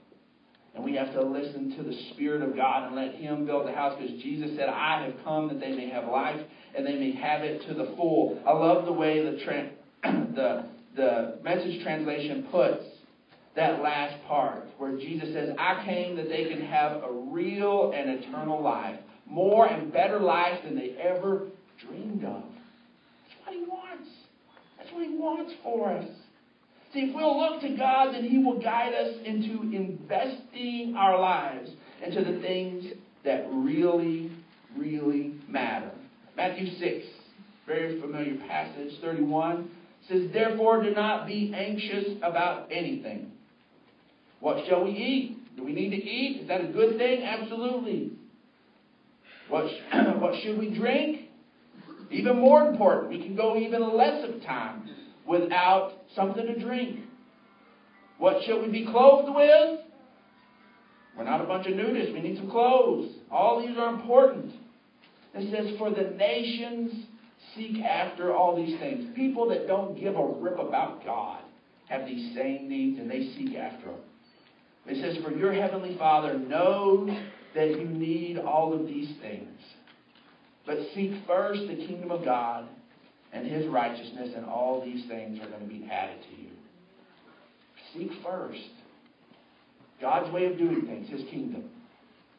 And 0.74 0.84
we 0.84 0.94
have 0.94 1.12
to 1.12 1.22
listen 1.22 1.76
to 1.76 1.82
the 1.82 1.96
Spirit 2.12 2.42
of 2.42 2.56
God 2.56 2.86
and 2.86 2.96
let 2.96 3.14
Him 3.14 3.44
build 3.44 3.66
the 3.66 3.72
house 3.72 3.96
because 4.00 4.22
Jesus 4.22 4.56
said, 4.56 4.68
I 4.68 5.04
have 5.04 5.14
come 5.24 5.48
that 5.48 5.60
they 5.60 5.72
may 5.72 5.88
have 5.90 6.06
life 6.08 6.40
and 6.76 6.86
they 6.86 6.96
may 6.96 7.12
have 7.12 7.42
it 7.42 7.66
to 7.68 7.74
the 7.74 7.94
full. 7.96 8.40
I 8.46 8.52
love 8.52 8.84
the 8.84 8.92
way 8.92 9.22
the, 9.22 9.44
tra- 9.44 9.70
the, 10.02 10.66
the 10.96 11.38
message 11.42 11.82
translation 11.82 12.48
puts 12.50 12.84
that 13.56 13.80
last 13.80 14.22
part 14.26 14.64
where 14.78 14.96
Jesus 14.96 15.32
says, 15.32 15.50
I 15.58 15.84
came 15.84 16.16
that 16.16 16.28
they 16.28 16.46
can 16.48 16.60
have 16.62 17.02
a 17.02 17.12
real 17.12 17.92
and 17.94 18.10
eternal 18.10 18.62
life, 18.62 18.98
more 19.26 19.66
and 19.66 19.92
better 19.92 20.18
life 20.18 20.60
than 20.64 20.74
they 20.74 20.96
ever 21.00 21.46
dreamed 21.86 22.24
of. 22.24 22.42
That's 22.42 23.46
what 23.46 23.54
He 23.54 23.64
wants. 23.64 24.08
That's 24.78 24.92
what 24.92 25.04
He 25.04 25.16
wants 25.16 25.52
for 25.62 25.92
us. 25.92 26.08
See, 26.92 27.00
if 27.00 27.14
we'll 27.14 27.40
look 27.40 27.60
to 27.62 27.76
God, 27.76 28.14
then 28.14 28.24
He 28.24 28.38
will 28.38 28.60
guide 28.60 28.94
us 28.94 29.14
into 29.24 29.62
investing 29.62 30.94
our 30.96 31.18
lives 31.18 31.70
into 32.04 32.24
the 32.24 32.40
things 32.40 32.84
that 33.24 33.46
really, 33.50 34.30
really 34.76 35.34
matter. 35.48 35.90
Matthew 36.36 36.78
6, 36.78 37.06
very 37.66 38.00
familiar 38.00 38.36
passage, 38.48 38.92
31, 39.00 39.70
says, 40.08 40.22
Therefore, 40.32 40.82
do 40.82 40.90
not 40.90 41.26
be 41.26 41.52
anxious 41.54 42.16
about 42.22 42.68
anything. 42.72 43.30
What 44.40 44.66
shall 44.68 44.84
we 44.84 44.90
eat? 44.90 45.56
Do 45.56 45.64
we 45.64 45.72
need 45.72 45.90
to 45.90 45.96
eat? 45.96 46.42
Is 46.42 46.48
that 46.48 46.64
a 46.64 46.68
good 46.68 46.98
thing? 46.98 47.22
Absolutely. 47.22 48.12
What, 49.48 49.64
what 50.18 50.34
should 50.42 50.58
we 50.58 50.76
drink? 50.76 51.28
Even 52.10 52.38
more 52.38 52.68
important, 52.68 53.10
we 53.10 53.22
can 53.22 53.34
go 53.36 53.56
even 53.56 53.96
less 53.96 54.24
of 54.28 54.42
time 54.42 54.90
without 55.26 55.92
something 56.14 56.46
to 56.46 56.58
drink. 56.58 57.00
What 58.18 58.44
shall 58.44 58.60
we 58.60 58.68
be 58.68 58.84
clothed 58.84 59.34
with? 59.34 59.80
We're 61.16 61.24
not 61.24 61.40
a 61.40 61.44
bunch 61.44 61.66
of 61.66 61.74
nudists. 61.74 62.12
We 62.12 62.20
need 62.20 62.36
some 62.36 62.50
clothes. 62.50 63.12
All 63.30 63.64
these 63.66 63.76
are 63.78 63.94
important. 63.94 64.52
It 65.34 65.50
says, 65.50 65.78
For 65.78 65.90
the 65.90 66.10
nations 66.16 67.06
seek 67.56 67.82
after 67.82 68.34
all 68.34 68.56
these 68.56 68.78
things. 68.78 69.14
People 69.14 69.48
that 69.48 69.66
don't 69.66 69.98
give 69.98 70.16
a 70.16 70.26
rip 70.26 70.58
about 70.58 71.04
God 71.04 71.42
have 71.88 72.06
these 72.06 72.34
same 72.34 72.68
needs 72.68 72.98
and 72.98 73.10
they 73.10 73.32
seek 73.36 73.56
after 73.56 73.86
them. 73.86 74.00
It 74.86 75.00
says, 75.00 75.22
For 75.24 75.32
your 75.32 75.52
heavenly 75.52 75.96
Father 75.98 76.38
knows 76.38 77.10
that 77.54 77.70
you 77.70 77.84
need 77.84 78.38
all 78.38 78.72
of 78.72 78.86
these 78.86 79.12
things. 79.20 79.48
But 80.66 80.78
seek 80.94 81.12
first 81.26 81.60
the 81.68 81.76
kingdom 81.76 82.10
of 82.10 82.24
God 82.24 82.68
and 83.32 83.46
his 83.46 83.66
righteousness, 83.66 84.30
and 84.36 84.46
all 84.46 84.82
these 84.84 85.06
things 85.08 85.40
are 85.40 85.48
going 85.48 85.62
to 85.62 85.68
be 85.68 85.88
added 85.90 86.18
to 86.22 86.42
you. 86.42 86.48
Seek 87.92 88.22
first 88.22 88.60
God's 90.00 90.32
way 90.32 90.46
of 90.46 90.56
doing 90.56 90.86
things, 90.86 91.08
his 91.08 91.28
kingdom, 91.30 91.64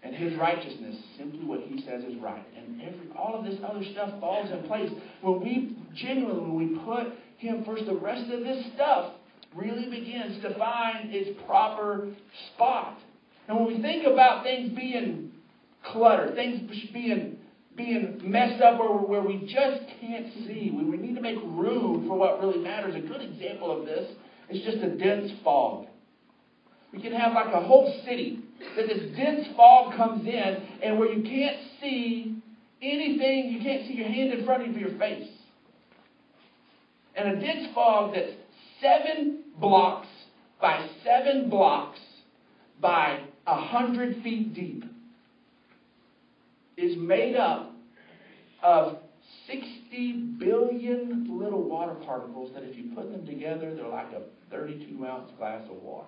and 0.05 0.15
his 0.15 0.37
righteousness, 0.37 0.95
simply 1.17 1.43
what 1.43 1.61
he 1.61 1.81
says 1.81 2.03
is 2.03 2.15
right. 2.21 2.45
And 2.55 2.79
every, 2.79 3.09
all 3.17 3.35
of 3.35 3.43
this 3.43 3.59
other 3.67 3.83
stuff 3.91 4.19
falls 4.19 4.51
in 4.51 4.61
place. 4.67 4.91
When 5.21 5.41
we 5.41 5.75
genuinely, 5.95 6.41
when 6.41 6.57
we 6.57 6.79
put 6.85 7.07
him 7.37 7.63
first, 7.65 7.87
the 7.87 7.95
rest 7.95 8.31
of 8.31 8.41
this 8.41 8.65
stuff 8.75 9.13
really 9.55 9.89
begins 9.89 10.41
to 10.43 10.53
find 10.59 11.13
its 11.13 11.41
proper 11.47 12.13
spot. 12.53 12.99
And 13.47 13.57
when 13.57 13.67
we 13.67 13.81
think 13.81 14.05
about 14.05 14.43
things 14.43 14.77
being 14.77 15.31
cluttered, 15.91 16.35
things 16.35 16.69
being 16.93 17.37
being 17.75 18.21
messed 18.23 18.61
up 18.61 18.79
or 18.79 19.05
where 19.05 19.21
we 19.21 19.39
just 19.39 19.81
can't 19.99 20.27
see. 20.47 20.71
We, 20.73 20.85
we 20.85 20.95
need 20.95 21.15
to 21.15 21.21
make 21.21 21.35
room 21.43 22.05
for 22.07 22.17
what 22.17 22.39
really 22.39 22.59
matters. 22.59 22.95
A 22.95 23.01
good 23.01 23.21
example 23.21 23.77
of 23.77 23.85
this 23.85 24.09
is 24.49 24.63
just 24.63 24.77
a 24.77 24.95
dense 24.95 25.29
fog. 25.43 25.87
We 26.95 27.01
can 27.01 27.11
have 27.11 27.33
like 27.33 27.53
a 27.53 27.61
whole 27.61 28.01
city 28.05 28.39
that 28.77 28.87
this 28.87 29.15
dense 29.17 29.47
fog 29.57 29.97
comes 29.97 30.25
in 30.25 30.67
and 30.81 30.97
where 30.97 31.11
you 31.11 31.23
can't 31.23 31.57
see 31.81 32.41
anything, 32.81 33.51
you 33.51 33.61
can't 33.61 33.85
see 33.85 33.95
your 33.95 34.07
hand 34.07 34.31
in 34.31 34.45
front 34.45 34.69
of 34.69 34.77
your 34.77 34.97
face. 34.97 35.27
And 37.15 37.37
a 37.37 37.41
dense 37.41 37.73
fog 37.73 38.13
that's 38.15 38.31
seven 38.81 39.43
blocks 39.59 40.07
by 40.61 40.87
seven 41.03 41.49
blocks 41.49 41.99
by 42.79 43.23
a 43.45 43.55
hundred 43.55 44.23
feet 44.23 44.53
deep 44.53 44.85
is 46.77 46.95
made 46.97 47.35
up 47.35 47.73
of 48.63 48.97
60 49.47 50.13
billion 50.39 51.27
little 51.39 51.63
water 51.63 51.95
particles 52.05 52.53
that 52.53 52.63
if 52.63 52.77
you 52.77 52.91
put 52.95 53.11
them 53.11 53.25
together, 53.25 53.75
they're 53.75 53.87
like 53.87 54.13
a 54.13 54.21
32 54.49 55.05
ounce 55.05 55.31
glass 55.37 55.61
of 55.69 55.81
water. 55.83 56.07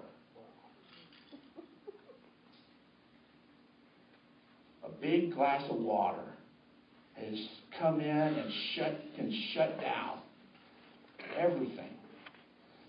A 4.88 5.02
big 5.02 5.34
glass 5.36 5.64
of 5.70 5.78
water 5.78 6.24
has 7.16 7.36
come 7.80 8.00
in 8.00 8.10
and 8.10 8.52
shut 8.76 9.02
can 9.16 9.32
shut 9.54 9.82
down 9.82 10.20
everything. 11.38 11.90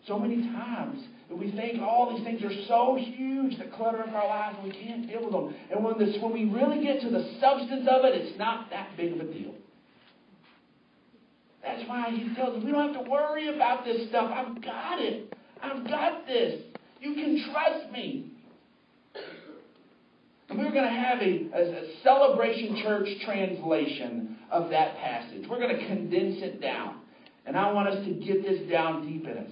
So 0.06 0.18
many 0.18 0.42
times 0.42 1.02
that 1.28 1.36
we 1.36 1.50
think 1.50 1.82
all 1.82 2.14
these 2.14 2.24
things 2.24 2.42
are 2.42 2.66
so 2.66 2.96
huge 2.98 3.58
that 3.58 3.72
clutter 3.74 4.00
up 4.00 4.12
our 4.12 4.26
lives 4.26 4.58
and 4.62 4.72
we 4.72 4.78
can't 4.78 5.08
deal 5.08 5.24
with 5.24 5.32
them. 5.32 5.54
And 5.70 5.84
when 5.84 5.98
this 5.98 6.16
when 6.22 6.32
we 6.32 6.44
really 6.44 6.82
get 6.82 7.00
to 7.02 7.10
the 7.10 7.36
substance 7.40 7.86
of 7.90 8.04
it, 8.04 8.14
it's 8.14 8.38
not 8.38 8.70
that 8.70 8.96
big 8.96 9.12
of 9.12 9.20
a 9.20 9.32
deal. 9.32 9.54
That's 11.62 11.86
why 11.88 12.10
he 12.10 12.34
tells 12.34 12.58
us 12.58 12.64
we 12.64 12.70
don't 12.70 12.94
have 12.94 13.04
to 13.04 13.10
worry 13.10 13.54
about 13.54 13.84
this 13.84 14.08
stuff. 14.08 14.30
I've 14.32 14.62
got 14.62 15.00
it. 15.00 15.34
I've 15.60 15.86
got 15.86 16.26
this. 16.26 16.62
You 17.00 17.14
can 17.14 17.44
trust 17.52 17.92
me. 17.92 18.32
We're 20.50 20.72
going 20.72 20.84
to 20.84 20.90
have 20.90 21.20
a, 21.20 21.50
a, 21.54 21.82
a 21.82 22.02
celebration 22.02 22.80
church 22.82 23.08
translation 23.24 24.36
of 24.50 24.70
that 24.70 24.96
passage. 24.96 25.44
We're 25.48 25.58
going 25.58 25.78
to 25.78 25.86
condense 25.86 26.36
it 26.42 26.60
down. 26.60 27.00
And 27.46 27.56
I 27.56 27.72
want 27.72 27.88
us 27.88 28.04
to 28.04 28.12
get 28.12 28.42
this 28.42 28.70
down 28.70 29.06
deep 29.06 29.26
in 29.26 29.38
us. 29.38 29.50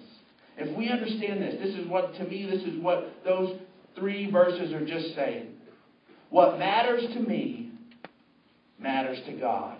If 0.59 0.76
we 0.76 0.88
understand 0.88 1.43
this, 1.43 1.55
this 1.62 1.75
is 1.75 1.87
what, 1.88 2.15
to 2.15 2.25
me, 2.25 2.47
this 2.47 2.62
is 2.62 2.81
what 2.83 3.12
those 3.25 3.59
three 3.95 4.31
verses 4.31 4.73
are 4.73 4.87
just 4.87 5.15
saying. 5.15 5.49
What 6.31 6.59
matters 6.59 7.05
to 7.15 7.21
me 7.21 7.73
matters 8.79 9.19
to 9.26 9.33
God. 9.33 9.76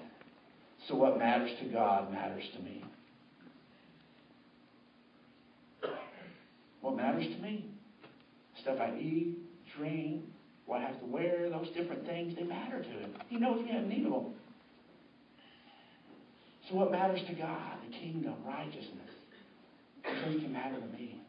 So 0.88 0.94
what 0.94 1.18
matters 1.18 1.50
to 1.62 1.68
God 1.68 2.12
matters 2.12 2.44
to 2.56 2.62
me. 2.62 2.85
What 6.80 6.96
matters 6.96 7.26
to 7.26 7.42
me? 7.42 7.66
Stuff 8.62 8.78
I 8.80 8.96
eat, 8.99 9.37
drink, 9.76 10.23
what 10.66 10.80
I 10.80 10.85
have 10.85 10.99
to 11.00 11.06
wear, 11.06 11.49
those 11.49 11.68
different 11.76 12.04
things, 12.06 12.35
they 12.37 12.42
matter 12.42 12.82
to 12.82 12.88
Him. 12.88 13.14
He 13.28 13.37
knows 13.37 13.62
we 13.64 13.73
have 13.73 13.85
need 13.85 14.06
of 14.06 14.12
them. 14.12 14.35
So 16.68 16.75
what 16.75 16.90
matters 16.90 17.20
to 17.28 17.35
God? 17.35 17.78
The 17.88 17.96
kingdom, 17.96 18.35
righteousness. 18.44 19.11
Those 20.04 20.25
things 20.25 20.42
can 20.42 20.52
matter 20.52 20.80
to 20.80 20.87
me. 20.99 21.23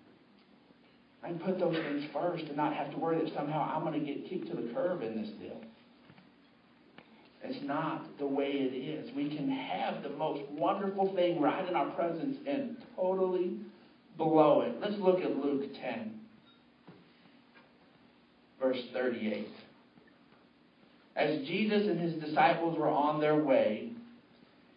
I 1.24 1.30
can 1.30 1.40
put 1.40 1.60
those 1.60 1.76
things 1.76 2.06
first 2.14 2.46
and 2.46 2.58
not 2.58 2.74
have 2.74 2.92
to 2.92 2.98
worry 2.98 3.24
that 3.24 3.34
somehow 3.36 3.72
I'm 3.74 3.84
going 3.84 4.00
to 4.00 4.06
get 4.06 4.30
kicked 4.30 4.48
to 4.48 4.56
the 4.56 4.74
curb 4.74 5.02
in 5.04 5.22
this 5.22 5.30
deal. 5.40 5.62
It's 7.44 7.64
not 7.64 8.18
the 8.18 8.26
way 8.26 8.52
it 8.52 8.76
is. 8.76 9.16
We 9.16 9.30
can 9.36 9.50
have 9.50 10.04
the 10.04 10.10
most 10.10 10.42
wonderful 10.52 11.16
thing 11.16 11.40
right 11.40 11.68
in 11.68 11.76
our 11.76 11.90
presence 11.92 12.38
and 12.48 12.78
totally 12.96 13.58
blow 14.18 14.62
it. 14.62 14.76
Let's 14.82 14.98
look 15.00 15.22
at 15.22 15.36
Luke 15.38 15.64
10, 15.82 16.17
verse 18.60 18.80
38. 18.94 19.48
As 21.16 21.40
Jesus 21.48 21.88
and 21.88 22.00
his 22.00 22.22
disciples 22.24 22.78
were 22.78 22.90
on 22.90 23.20
their 23.20 23.44
way, 23.44 23.92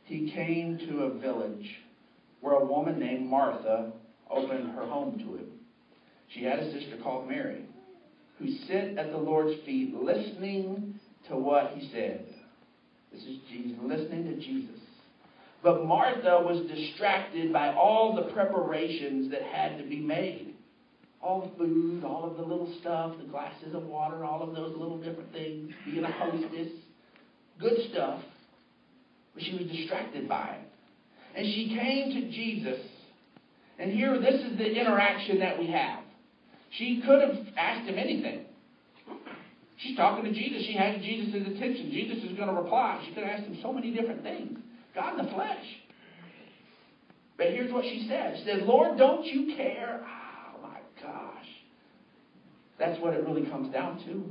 he 0.04 0.32
came 0.32 0.78
to 0.78 1.04
a 1.04 1.18
village 1.18 1.78
where 2.40 2.54
a 2.54 2.64
woman 2.64 2.98
named 2.98 3.28
Martha 3.28 3.92
opened 4.30 4.72
her 4.72 4.86
home 4.86 5.18
to 5.18 5.36
him. 5.36 5.50
She 6.28 6.44
had 6.44 6.58
a 6.58 6.72
sister 6.72 6.96
called 7.02 7.28
Mary, 7.28 7.64
who 8.38 8.50
sat 8.66 8.96
at 8.96 9.10
the 9.10 9.18
Lord's 9.18 9.60
feet 9.64 9.94
listening 9.94 10.98
to 11.28 11.36
what 11.36 11.72
he 11.74 11.90
said. 11.92 12.26
This 13.12 13.22
is 13.22 13.38
Jesus, 13.50 13.78
listening 13.82 14.24
to 14.24 14.36
Jesus. 14.36 14.80
But 15.62 15.84
Martha 15.84 16.40
was 16.40 16.66
distracted 16.68 17.52
by 17.52 17.74
all 17.74 18.14
the 18.14 18.32
preparations 18.32 19.30
that 19.30 19.42
had 19.42 19.76
to 19.78 19.84
be 19.84 20.00
made. 20.00 20.49
All 21.22 21.42
the 21.42 21.58
food, 21.58 22.02
all 22.04 22.24
of 22.24 22.36
the 22.36 22.42
little 22.42 22.74
stuff, 22.80 23.14
the 23.18 23.28
glasses 23.28 23.74
of 23.74 23.84
water, 23.84 24.24
all 24.24 24.42
of 24.42 24.54
those 24.54 24.74
little 24.76 24.98
different 24.98 25.32
things, 25.32 25.70
being 25.84 26.02
a 26.02 26.10
hostess. 26.10 26.68
Good 27.60 27.90
stuff. 27.92 28.20
But 29.34 29.42
she 29.42 29.52
was 29.52 29.66
distracted 29.70 30.28
by 30.28 30.56
it. 30.60 30.68
And 31.36 31.46
she 31.46 31.76
came 31.78 32.10
to 32.20 32.30
Jesus. 32.30 32.80
And 33.78 33.92
here, 33.92 34.18
this 34.18 34.40
is 34.40 34.58
the 34.58 34.66
interaction 34.66 35.40
that 35.40 35.58
we 35.58 35.70
have. 35.70 36.00
She 36.78 37.02
could 37.06 37.20
have 37.20 37.46
asked 37.56 37.88
him 37.88 37.98
anything. 37.98 38.46
She's 39.78 39.96
talking 39.96 40.24
to 40.24 40.32
Jesus. 40.32 40.66
She 40.66 40.74
has 40.74 41.00
Jesus' 41.02 41.46
attention. 41.56 41.90
Jesus 41.90 42.18
is 42.24 42.36
going 42.36 42.48
to 42.48 42.54
reply. 42.54 43.02
She 43.06 43.14
could 43.14 43.24
have 43.24 43.40
asked 43.40 43.46
him 43.46 43.58
so 43.62 43.72
many 43.72 43.92
different 43.94 44.22
things. 44.22 44.58
God 44.94 45.18
in 45.18 45.26
the 45.26 45.32
flesh. 45.32 45.64
But 47.36 47.48
here's 47.48 47.72
what 47.72 47.84
she 47.84 48.06
says. 48.08 48.38
She 48.38 48.44
says, 48.44 48.60
Lord, 48.64 48.98
don't 48.98 49.24
you 49.24 49.56
care? 49.56 50.02
That's 52.80 53.00
what 53.00 53.12
it 53.12 53.24
really 53.24 53.48
comes 53.48 53.72
down 53.72 53.98
to. 54.06 54.24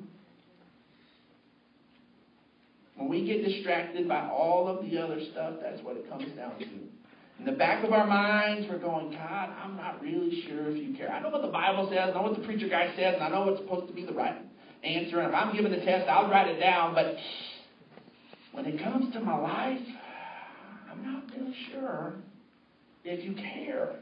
When 2.96 3.08
we 3.08 3.26
get 3.26 3.46
distracted 3.46 4.10
by 4.10 4.28
all 4.28 4.68
of 4.68 4.84
the 4.84 4.98
other 4.98 5.22
stuff, 5.32 5.54
that's 5.62 5.82
what 5.84 5.96
it 5.96 6.10
comes 6.10 6.36
down 6.36 6.58
to. 6.58 6.66
In 6.66 7.46
the 7.46 7.54
back 7.54 7.86
of 7.86 7.94
our 7.94 8.06
minds, 8.06 8.68
we're 8.70 8.80
going, 8.80 9.12
God, 9.12 9.50
I'm 9.64 9.78
not 9.78 10.02
really 10.02 10.44
sure 10.48 10.70
if 10.70 10.76
you 10.76 10.98
care. 10.98 11.10
I 11.10 11.22
know 11.22 11.30
what 11.30 11.44
the 11.44 11.48
Bible 11.48 11.88
says, 11.90 12.10
I 12.10 12.14
know 12.14 12.24
what 12.24 12.38
the 12.38 12.46
preacher 12.46 12.68
guy 12.68 12.94
says, 12.98 13.14
and 13.16 13.24
I 13.24 13.30
know 13.30 13.46
what's 13.46 13.62
supposed 13.62 13.88
to 13.88 13.94
be 13.94 14.06
the 14.06 14.12
right 14.12 14.36
answer. 14.84 15.20
And 15.20 15.30
if 15.30 15.34
I'm 15.34 15.56
given 15.56 15.72
the 15.72 15.86
test, 15.86 16.10
I'll 16.10 16.30
write 16.30 16.50
it 16.50 16.60
down. 16.60 16.94
But 16.94 17.16
when 18.52 18.66
it 18.66 18.84
comes 18.84 19.14
to 19.14 19.22
my 19.22 19.38
life, 19.38 19.80
I'm 20.92 21.06
not 21.06 21.24
really 21.34 21.56
sure 21.72 22.16
if 23.06 23.24
you 23.24 23.36
care. 23.36 23.96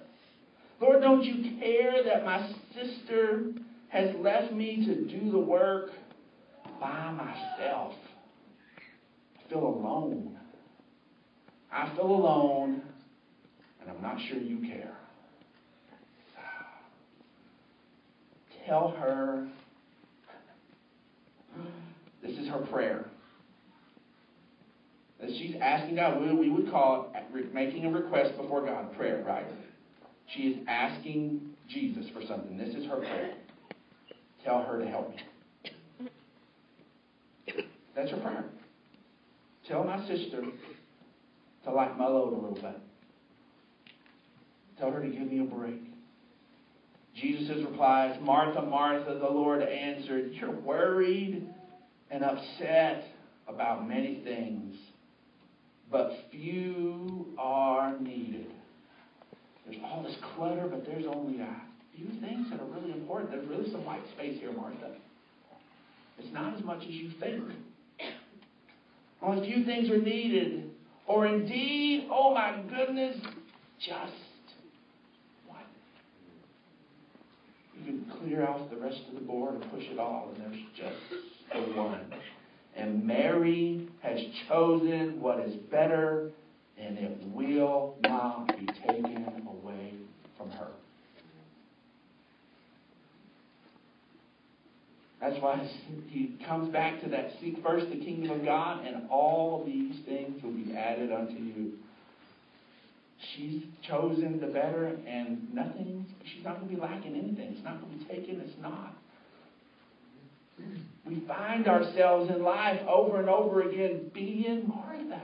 Lord, 0.80 1.02
don't 1.02 1.24
you 1.24 1.60
care 1.60 2.04
that 2.06 2.24
my 2.26 2.50
sister 2.74 3.52
has 3.90 4.16
left 4.20 4.52
me 4.54 4.86
to 4.86 5.06
do 5.06 5.32
the 5.32 5.40
work 5.40 5.90
by 6.80 7.12
myself? 7.12 7.94
I 9.38 9.50
feel 9.50 9.66
alone. 9.66 10.38
I 11.72 11.94
feel 11.96 12.06
alone, 12.06 12.82
and 13.82 13.90
I'm 13.90 14.02
not 14.02 14.18
sure 14.28 14.38
you 14.38 14.60
care. 14.68 14.98
Tell 18.66 18.90
her 18.90 19.48
this 22.22 22.38
is 22.38 22.50
her 22.50 22.60
prayer. 22.72 23.06
That 25.22 25.30
she's 25.30 25.56
asking 25.62 25.96
God, 25.96 26.22
we 26.22 26.50
would 26.50 26.70
call 26.70 27.14
it 27.16 27.54
making 27.54 27.86
a 27.86 27.92
request 27.92 28.38
before 28.38 28.66
God, 28.66 28.96
prayer, 28.96 29.24
right? 29.26 29.46
She 30.36 30.42
is 30.42 30.58
asking 30.68 31.42
Jesus 31.70 32.06
for 32.14 32.22
something. 32.28 32.58
This 32.58 32.76
is 32.76 32.86
her 32.88 32.98
prayer. 32.98 33.34
Tell 34.48 34.64
her 34.64 34.80
to 34.80 34.88
help 34.88 35.10
me. 35.10 36.10
That's 37.94 38.12
her 38.12 38.18
prayer. 38.18 38.46
Tell 39.68 39.84
my 39.84 40.00
sister 40.08 40.42
to 41.66 41.72
light 41.72 41.98
my 41.98 42.08
load 42.08 42.32
a 42.32 42.36
little 42.36 42.54
bit. 42.54 42.80
Tell 44.80 44.90
her 44.92 45.02
to 45.02 45.10
give 45.10 45.30
me 45.30 45.40
a 45.40 45.44
break. 45.44 45.82
Jesus 47.14 47.58
replies, 47.70 48.18
Martha, 48.22 48.62
Martha, 48.62 49.20
the 49.20 49.30
Lord 49.30 49.62
answered, 49.62 50.32
You're 50.32 50.52
worried 50.52 51.46
and 52.10 52.24
upset 52.24 53.04
about 53.50 53.86
many 53.86 54.22
things, 54.24 54.78
but 55.92 56.14
few 56.32 57.34
are 57.38 58.00
needed. 58.00 58.48
There's 59.66 59.82
all 59.84 60.04
this 60.04 60.16
clutter, 60.38 60.70
but 60.72 60.86
there's 60.86 61.06
only 61.06 61.42
a 61.42 61.67
few 61.98 62.10
things 62.22 62.48
that 62.52 62.62
are 62.62 62.66
really 62.66 62.92
important. 62.92 63.32
There's 63.32 63.48
really 63.48 63.72
some 63.72 63.84
white 63.84 64.04
space 64.16 64.40
here, 64.40 64.52
Martha. 64.52 64.92
It's 66.20 66.34
not 66.34 66.56
as 66.58 66.64
much 66.64 66.82
as 66.84 66.90
you 66.90 67.12
think. 67.20 67.44
Only 69.22 69.42
a 69.42 69.56
few 69.56 69.66
things 69.66 69.90
are 69.90 69.98
needed. 69.98 70.70
Or 71.08 71.26
indeed, 71.26 72.08
oh 72.12 72.34
my 72.34 72.62
goodness, 72.70 73.18
just 73.80 74.14
one. 75.48 75.60
You 77.80 77.86
can 77.86 78.12
clear 78.20 78.46
out 78.46 78.70
the 78.70 78.78
rest 78.78 79.00
of 79.08 79.16
the 79.16 79.22
board 79.22 79.56
and 79.56 79.72
push 79.72 79.84
it 79.86 80.00
all, 80.00 80.32
and 80.36 80.44
there's 80.44 80.64
just 80.76 80.96
the 81.54 81.60
one. 81.80 82.14
And 82.76 83.06
Mary 83.06 83.88
has 84.02 84.20
chosen 84.48 85.20
what 85.20 85.40
is 85.40 85.56
better, 85.72 86.30
and 86.80 86.98
it 86.98 87.18
will 87.34 87.96
not 88.04 88.48
be 88.48 88.68
taken 88.88 89.48
away 89.48 89.94
from 90.38 90.52
her. 90.52 90.68
That's 95.28 95.42
why 95.42 95.70
he 96.08 96.38
comes 96.48 96.72
back 96.72 97.02
to 97.04 97.10
that 97.10 97.32
seek 97.42 97.62
first 97.62 97.90
the 97.90 97.98
kingdom 97.98 98.32
of 98.32 98.46
God, 98.46 98.86
and 98.86 99.10
all 99.10 99.64
these 99.66 99.96
things 100.06 100.42
will 100.42 100.54
be 100.54 100.74
added 100.74 101.12
unto 101.12 101.34
you. 101.34 101.74
She's 103.36 103.64
chosen 103.86 104.40
the 104.40 104.48
better, 104.48 104.86
and 105.06 105.54
nothing, 105.54 106.06
she's 106.24 106.46
not 106.46 106.60
going 106.60 106.70
to 106.70 106.76
be 106.76 106.80
lacking 106.80 107.14
anything. 107.16 107.56
It's 107.56 107.64
not 107.64 107.82
going 107.82 108.00
to 108.00 108.06
be 108.06 108.16
taken, 108.16 108.40
it's 108.40 108.58
not. 108.62 108.96
We 111.06 111.22
find 111.28 111.68
ourselves 111.68 112.32
in 112.34 112.42
life 112.42 112.80
over 112.88 113.20
and 113.20 113.28
over 113.28 113.64
again 113.64 114.10
being 114.14 114.70
Martha. 114.70 115.24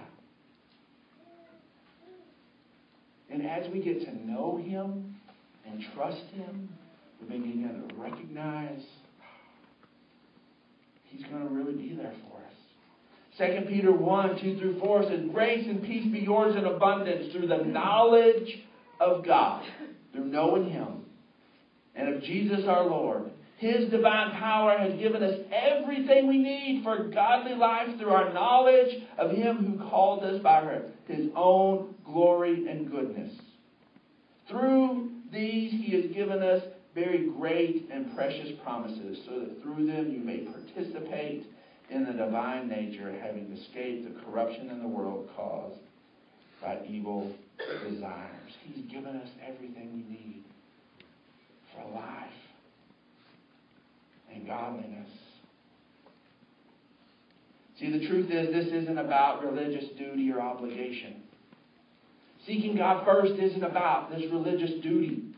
And 3.30 3.46
as 3.46 3.72
we 3.72 3.82
get 3.82 4.02
to 4.02 4.28
know 4.28 4.58
Him 4.58 5.16
and 5.66 5.82
trust 5.96 6.26
Him, 6.34 6.68
we 7.22 7.38
begin 7.38 7.86
to 7.88 7.96
recognize 7.96 8.82
He's 11.16 11.26
going 11.28 11.48
to 11.48 11.54
really 11.54 11.74
be 11.74 11.96
there 11.96 12.14
for 12.28 12.40
us. 12.40 12.54
2 13.38 13.68
Peter 13.68 13.92
1 13.92 14.42
2 14.42 14.60
through 14.60 14.80
4 14.80 15.04
says, 15.04 15.22
Grace 15.34 15.66
and 15.68 15.84
peace 15.84 16.12
be 16.12 16.20
yours 16.20 16.56
in 16.56 16.66
abundance 16.66 17.32
through 17.32 17.48
the 17.48 17.64
knowledge 17.64 18.64
of 19.00 19.26
God, 19.26 19.64
through 20.12 20.26
knowing 20.26 20.70
Him, 20.70 21.06
and 21.96 22.16
of 22.16 22.24
Jesus 22.24 22.66
our 22.68 22.86
Lord 22.86 23.32
his 23.64 23.90
divine 23.90 24.32
power 24.32 24.78
has 24.78 25.00
given 25.00 25.24
us 25.24 25.40
everything 25.50 26.28
we 26.28 26.38
need 26.38 26.84
for 26.84 27.06
godly 27.06 27.56
life 27.56 27.98
through 27.98 28.10
our 28.10 28.34
knowledge 28.34 29.02
of 29.18 29.32
Him 29.32 29.58
who 29.58 29.90
called 29.90 30.22
us 30.26 30.42
by 30.42 30.80
His 31.08 31.28
own 31.34 31.96
glory 32.04 32.68
and 32.68 32.92
goodness. 32.92 33.34
Through 34.50 35.12
these, 35.32 35.72
He 35.72 35.96
has 35.96 36.14
given 36.14 36.44
us 36.44 36.62
very 36.96 37.30
great 37.38 37.90
and 37.92 38.16
precious 38.16 38.52
promises, 38.64 39.18
so 39.26 39.40
that 39.40 39.62
through 39.62 39.88
them 39.88 40.12
you 40.12 40.20
may 40.20 40.40
participate 40.40 41.46
in 41.90 42.06
the 42.06 42.14
divine 42.14 42.68
nature, 42.68 43.12
having 43.22 43.52
escaped 43.52 44.06
the 44.06 44.22
corruption 44.22 44.70
in 44.70 44.82
the 44.82 44.88
world 44.88 45.30
caused 45.36 45.80
by 46.62 46.80
evil 46.88 47.34
desires. 47.90 48.52
He's 48.64 48.86
given 48.92 49.16
us 49.16 49.28
everything 49.46 49.92
we 49.94 50.16
need 50.16 50.44
for 51.74 51.90
life 51.92 52.30
and 54.34 54.48
godliness. 54.48 55.10
See, 57.80 57.92
the 57.92 58.08
truth 58.08 58.30
is, 58.30 58.54
this 58.54 58.84
isn't 58.84 58.98
about 58.98 59.44
religious 59.44 59.86
duty 59.98 60.32
or 60.32 60.40
obligation. 60.40 61.24
Seeking 62.46 62.78
God 62.78 63.06
first 63.06 63.34
isn't 63.34 63.64
about 63.64 64.12
this 64.12 64.24
religious 64.32 64.72
duty. 64.82 65.33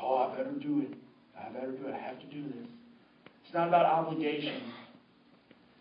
Oh, 0.00 0.16
I 0.16 0.36
better 0.36 0.52
do 0.52 0.80
it. 0.80 0.96
I 1.38 1.52
better 1.52 1.72
do 1.72 1.86
it. 1.86 1.94
I 1.94 1.98
have 1.98 2.18
to 2.20 2.26
do 2.26 2.42
this. 2.42 2.68
It's 3.44 3.54
not 3.54 3.68
about 3.68 3.86
obligation. 3.86 4.72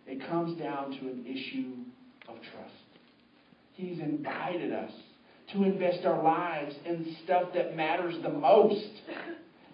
It 0.08 0.28
comes 0.30 0.58
down 0.60 0.91
to 0.91 0.99
an 0.99 1.25
issue 1.25 1.73
of 2.28 2.36
trust. 2.36 2.73
He's 3.73 3.99
invited 3.99 4.71
us 4.71 4.91
to 5.54 5.63
invest 5.63 6.06
our 6.06 6.23
lives 6.23 6.75
in 6.86 7.15
stuff 7.23 7.49
that 7.54 7.75
matters 7.75 8.15
the 8.23 8.30
most 8.30 8.88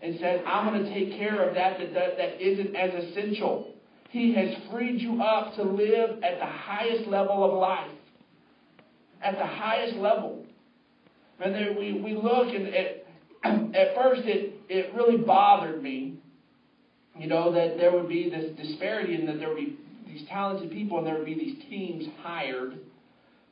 and 0.02 0.18
says, 0.20 0.42
I'm 0.46 0.74
going 0.74 0.84
to 0.84 0.94
take 0.94 1.18
care 1.18 1.48
of 1.48 1.54
that 1.56 1.78
that, 1.80 1.94
that 1.94 2.18
that 2.18 2.42
isn't 2.42 2.76
as 2.76 3.04
essential. 3.04 3.74
He 4.10 4.34
has 4.36 4.56
freed 4.72 5.00
you 5.00 5.22
up 5.22 5.56
to 5.56 5.64
live 5.64 6.24
at 6.24 6.40
the 6.40 6.46
highest 6.46 7.08
level 7.08 7.44
of 7.44 7.54
life. 7.58 7.92
At 9.24 9.38
the 9.38 9.46
highest 9.46 9.96
level. 9.98 10.44
And 11.40 11.56
there, 11.56 11.74
we, 11.78 11.94
we 11.94 12.14
look, 12.14 12.54
and 12.54 12.68
at, 12.68 13.01
at 13.44 13.96
first 13.96 14.22
it, 14.26 14.54
it 14.70 14.94
really 14.94 15.18
bothered 15.18 15.82
me, 15.82 16.16
you 17.18 17.28
know, 17.28 17.52
that 17.52 17.78
there 17.78 17.92
would 17.92 18.08
be 18.08 18.30
this 18.30 18.52
disparity 18.56 19.16
and 19.16 19.28
that 19.28 19.40
there 19.40 19.50
would 19.50 19.58
be 19.58 19.76
these 20.06 20.24
talented 20.30 20.72
people 20.72 21.00
and 21.00 21.08
there 21.08 21.16
would 21.16 21.26
be 21.26 21.34
these 21.34 21.64
teams 21.70 22.06
hired 22.22 22.78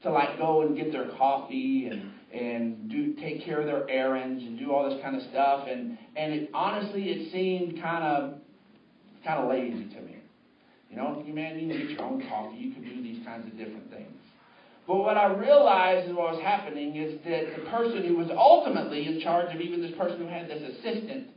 to 0.03 0.11
like 0.11 0.37
go 0.37 0.61
and 0.61 0.75
get 0.77 0.91
their 0.91 1.09
coffee 1.17 1.87
and 1.87 2.11
and 2.31 2.91
do 2.91 3.15
take 3.15 3.43
care 3.43 3.59
of 3.59 3.65
their 3.65 3.89
errands 3.89 4.43
and 4.43 4.59
do 4.59 4.71
all 4.71 4.87
this 4.87 5.01
kind 5.01 5.15
of 5.15 5.23
stuff. 5.29 5.67
And 5.67 5.97
and 6.15 6.33
it 6.33 6.49
honestly 6.53 7.09
it 7.09 7.31
seemed 7.31 7.81
kind 7.81 8.03
of 8.03 8.33
kind 9.25 9.39
of 9.39 9.49
lazy 9.49 9.85
to 9.95 10.01
me. 10.01 10.17
You 10.91 10.97
know 10.97 11.23
you 11.25 11.33
man 11.33 11.59
you 11.59 11.67
can 11.67 11.79
get 11.79 11.89
your 11.89 12.03
own 12.03 12.23
coffee. 12.29 12.57
You 12.57 12.73
can 12.73 12.83
do 12.83 13.01
these 13.01 13.25
kinds 13.25 13.47
of 13.47 13.57
different 13.57 13.89
things 13.89 14.18
but 14.89 14.97
what 14.97 15.15
i 15.15 15.31
realized 15.31 16.09
is 16.09 16.15
what 16.15 16.33
was 16.33 16.41
happening 16.41 16.97
is 16.97 17.13
that 17.23 17.55
the 17.55 17.69
person 17.69 18.03
who 18.03 18.17
was 18.17 18.29
ultimately 18.35 19.05
in 19.05 19.21
charge 19.21 19.53
of 19.55 19.61
even 19.61 19.81
this 19.81 19.95
person 19.97 20.17
who 20.17 20.27
had 20.27 20.49
this 20.49 20.61
assistant 20.73 21.27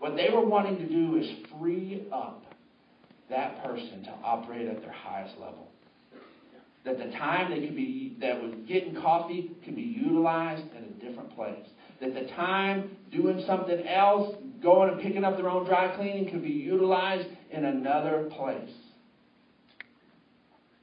what 0.00 0.16
they 0.16 0.28
were 0.32 0.44
wanting 0.44 0.76
to 0.78 0.88
do 0.88 1.16
is 1.16 1.30
free 1.60 2.02
up 2.12 2.42
that 3.30 3.62
person 3.62 4.02
to 4.02 4.10
operate 4.24 4.66
at 4.66 4.80
their 4.80 4.92
highest 4.92 5.38
level 5.38 5.68
that 6.84 6.98
the 6.98 7.10
time 7.16 7.50
they 7.50 7.66
could 7.66 7.76
be 7.76 8.16
that 8.20 8.40
was 8.40 8.54
getting 8.68 8.94
coffee 8.94 9.50
could 9.64 9.74
be 9.74 9.82
utilized 9.82 10.64
at 10.76 10.82
a 10.82 11.06
different 11.06 11.34
place. 11.34 11.66
That 12.00 12.14
the 12.14 12.26
time 12.34 12.90
doing 13.10 13.42
something 13.46 13.86
else, 13.86 14.36
going 14.62 14.90
and 14.90 15.00
picking 15.00 15.24
up 15.24 15.36
their 15.36 15.48
own 15.48 15.64
dry 15.64 15.96
cleaning, 15.96 16.30
could 16.30 16.42
be 16.42 16.50
utilized 16.50 17.28
in 17.50 17.64
another 17.64 18.28
place. 18.36 18.70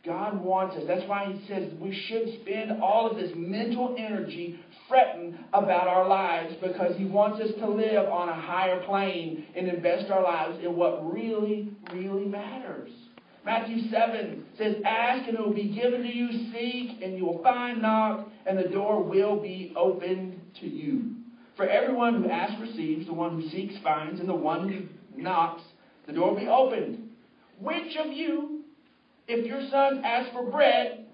God 0.06 0.44
wants 0.44 0.76
us. 0.78 0.84
That's 0.88 1.08
why 1.08 1.32
He 1.32 1.48
says 1.48 1.72
we 1.80 1.94
should 2.08 2.42
spend 2.42 2.82
all 2.82 3.10
of 3.10 3.18
this 3.18 3.32
mental 3.36 3.96
energy 3.98 4.60
fretting 4.90 5.38
about 5.54 5.88
our 5.88 6.08
lives 6.08 6.56
because 6.62 6.98
He 6.98 7.06
wants 7.06 7.40
us 7.40 7.52
to 7.60 7.70
live 7.70 8.10
on 8.10 8.30
a 8.30 8.34
higher 8.34 8.84
plane 8.84 9.46
and 9.56 9.68
invest 9.68 10.10
our 10.10 10.24
lives 10.24 10.58
in 10.64 10.76
what 10.76 11.14
really, 11.14 11.70
really 11.94 12.26
matters. 12.26 12.90
Matthew 13.46 13.90
7 13.90 14.46
says, 14.58 14.76
Ask 14.86 15.28
and 15.28 15.38
it 15.38 15.42
will 15.42 15.54
be 15.54 15.70
given 15.70 16.04
to 16.04 16.08
you, 16.08 16.52
seek 16.52 17.02
and 17.02 17.18
you 17.18 17.26
will 17.26 17.42
find, 17.42 17.82
knock, 17.82 18.28
and 18.46 18.58
the 18.58 18.70
door 18.70 19.04
will 19.04 19.40
be 19.40 19.74
opened 19.76 20.40
to 20.62 20.68
you. 20.68 21.16
For 21.58 21.68
everyone 21.68 22.24
who 22.24 22.30
asks 22.30 22.60
receives, 22.60 23.08
the 23.08 23.14
one 23.14 23.40
who 23.40 23.50
seeks 23.50 23.76
finds, 23.84 24.20
and 24.20 24.30
the 24.30 24.34
one 24.34 24.70
who 24.70 25.22
knocks, 25.22 25.62
the 26.08 26.14
door 26.14 26.34
will 26.34 26.40
be 26.40 26.48
opened. 26.48 27.10
Which 27.60 27.96
of 27.98 28.12
you, 28.12 28.51
if 29.32 29.46
your 29.46 29.62
son 29.70 30.04
asks 30.04 30.32
for 30.34 30.50
bread, 30.50 31.06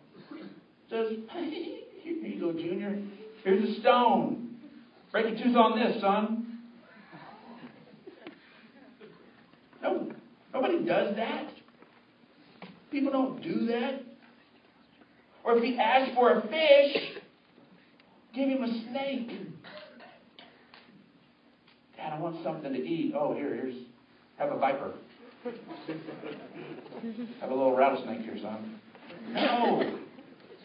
says, 0.89 1.11
Here 1.31 2.13
you 2.13 2.39
go, 2.39 2.51
Junior. 2.51 2.99
Here's 3.43 3.77
a 3.77 3.79
stone. 3.81 4.55
Break 5.11 5.37
your 5.37 5.45
tooth 5.45 5.55
on 5.55 5.79
this, 5.79 6.01
son. 6.01 6.59
No, 9.83 10.11
nobody 10.53 10.83
does 10.83 11.15
that. 11.15 11.49
People 12.91 13.11
don't 13.11 13.41
do 13.43 13.67
that. 13.67 14.01
Or 15.43 15.57
if 15.57 15.63
he 15.63 15.77
asks 15.77 16.15
for 16.15 16.39
a 16.39 16.41
fish, 16.41 17.21
give 18.33 18.49
him 18.49 18.63
a 18.63 18.89
snake. 18.89 19.29
Dad, 21.95 22.13
I 22.13 22.19
want 22.19 22.43
something 22.43 22.73
to 22.73 22.79
eat. 22.79 23.13
Oh, 23.15 23.33
here, 23.33 23.53
here's 23.53 23.75
have 24.37 24.51
a 24.51 24.57
viper. 24.57 24.93
have 27.41 27.49
a 27.49 27.53
little 27.53 27.75
rattlesnake 27.75 28.21
here, 28.21 28.37
son. 28.41 28.79
No. 29.33 29.99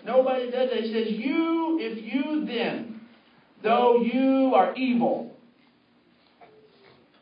Nobody 0.04 0.50
does 0.50 0.70
that. 0.70 0.80
He 0.80 0.92
says, 0.92 1.08
You, 1.10 1.78
if 1.80 2.02
you 2.02 2.44
then, 2.46 3.00
though 3.62 4.02
you 4.02 4.52
are 4.54 4.74
evil, 4.74 5.32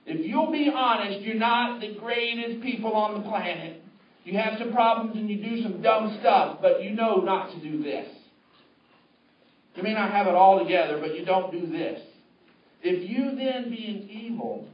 if 0.07 0.27
you'll 0.27 0.51
be 0.51 0.71
honest, 0.75 1.21
you're 1.21 1.37
not 1.37 1.81
the 1.81 1.95
greatest 2.01 2.63
people 2.63 2.93
on 2.93 3.23
the 3.23 3.29
planet. 3.29 3.83
You 4.25 4.39
have 4.39 4.59
some 4.59 4.73
problems 4.73 5.17
and 5.17 5.29
you 5.31 5.43
do 5.43 5.63
some 5.63 5.83
dumb 5.83 6.17
stuff, 6.21 6.59
but 6.61 6.83
you 6.83 6.91
know 6.91 7.17
not 7.17 7.53
to 7.53 7.61
do 7.61 7.83
this. 7.83 8.09
You 9.77 9.83
may 9.83 9.95
not 9.95 10.11
have 10.11 10.27
it 10.27 10.35
all 10.35 10.59
together, 10.59 10.99
but 11.01 11.17
you 11.17 11.25
don't 11.25 11.53
do 11.53 11.67
this. 11.71 12.01
If 12.83 13.09
you 13.09 13.37
then, 13.37 13.71
being 13.71 14.09
evil, 14.09 14.67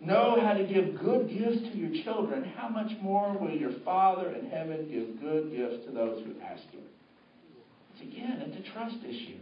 know 0.00 0.38
how 0.40 0.54
to 0.54 0.64
give 0.64 0.98
good 0.98 1.28
gifts 1.28 1.60
to 1.72 1.76
your 1.76 2.02
children, 2.02 2.44
how 2.56 2.68
much 2.68 2.90
more 3.02 3.36
will 3.38 3.50
your 3.50 3.72
Father 3.84 4.30
in 4.30 4.50
heaven 4.50 4.88
give 4.90 5.20
good 5.20 5.50
gifts 5.50 5.84
to 5.86 5.92
those 5.92 6.24
who 6.24 6.40
ask 6.40 6.62
Him? 6.70 6.80
It's 7.94 8.02
again, 8.02 8.42
it's 8.46 8.68
a 8.68 8.72
trust 8.72 8.96
issue. 9.04 9.38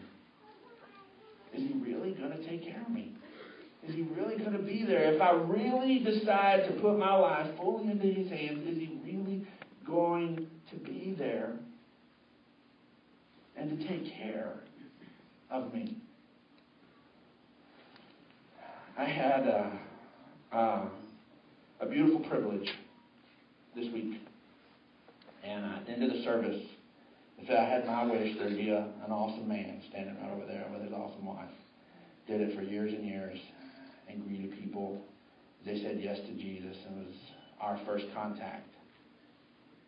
Is 1.54 1.62
He 1.62 1.74
really 1.78 2.12
going 2.12 2.30
to 2.30 2.48
take 2.48 2.64
care 2.64 2.82
of 2.84 2.90
me? 2.92 3.12
Is 3.86 3.94
He 3.94 4.02
really 4.02 4.36
going 4.36 4.52
to 4.52 4.58
be 4.58 4.84
there? 4.84 5.14
If 5.14 5.20
I 5.20 5.32
really 5.32 6.00
decide 6.00 6.66
to 6.68 6.80
put 6.80 6.98
my 6.98 7.14
life 7.14 7.56
fully 7.56 7.90
into 7.90 8.06
His 8.06 8.28
hands, 8.28 8.66
is 8.66 8.78
He 8.78 8.98
really 9.04 9.46
going 9.86 10.48
to 10.70 10.76
be 10.76 11.14
there 11.16 11.52
and 13.56 13.78
to 13.78 13.88
take 13.88 14.12
care 14.14 14.54
of 15.50 15.72
me? 15.72 15.96
I 18.98 19.04
had 19.04 19.46
a, 19.46 19.78
a, 20.52 20.82
a 21.80 21.86
beautiful 21.88 22.20
privilege 22.28 22.68
this 23.74 23.86
week. 23.92 24.20
And 25.44 25.64
uh, 25.64 25.78
end 25.88 26.02
of 26.02 26.10
the 26.10 26.22
service, 26.24 26.62
if 27.38 27.50
I 27.50 27.64
had 27.64 27.86
my 27.86 28.04
wish, 28.04 28.36
there'd 28.38 28.56
be 28.56 28.70
a, 28.70 28.88
an 29.04 29.12
awesome 29.12 29.48
man 29.48 29.80
standing 29.90 30.16
right 30.20 30.32
over 30.32 30.46
there 30.46 30.66
with 30.72 30.82
his 30.82 30.92
awesome 30.92 31.24
wife. 31.24 31.48
Did 32.26 32.40
it 32.40 32.56
for 32.56 32.62
years 32.62 32.92
and 32.92 33.06
years 33.06 33.38
and 34.08 34.26
greeted 34.26 34.58
people. 34.58 35.00
They 35.64 35.80
said 35.82 35.98
yes 36.00 36.18
to 36.18 36.32
Jesus 36.34 36.76
and 36.86 37.06
was 37.06 37.14
our 37.60 37.80
first 37.86 38.06
contact 38.14 38.68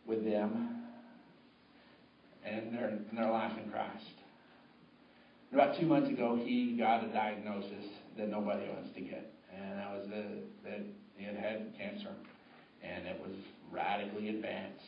with 0.07 0.25
them 0.25 0.85
and 2.45 2.75
their, 2.75 2.89
and 2.89 3.17
their 3.17 3.31
life 3.31 3.53
in 3.63 3.71
Christ. 3.71 4.05
About 5.53 5.79
two 5.81 5.87
months 5.87 6.09
ago, 6.11 6.41
he 6.43 6.77
got 6.79 7.05
a 7.05 7.09
diagnosis 7.09 7.85
that 8.17 8.29
nobody 8.29 8.69
wants 8.69 8.91
to 8.95 9.01
get, 9.01 9.33
and 9.57 9.79
that 9.79 9.91
was 9.91 10.09
that 10.65 10.81
he 11.17 11.25
had 11.25 11.37
had 11.37 11.73
cancer, 11.79 12.11
and 12.83 13.07
it 13.07 13.21
was 13.21 13.37
radically 13.71 14.29
advanced, 14.31 14.85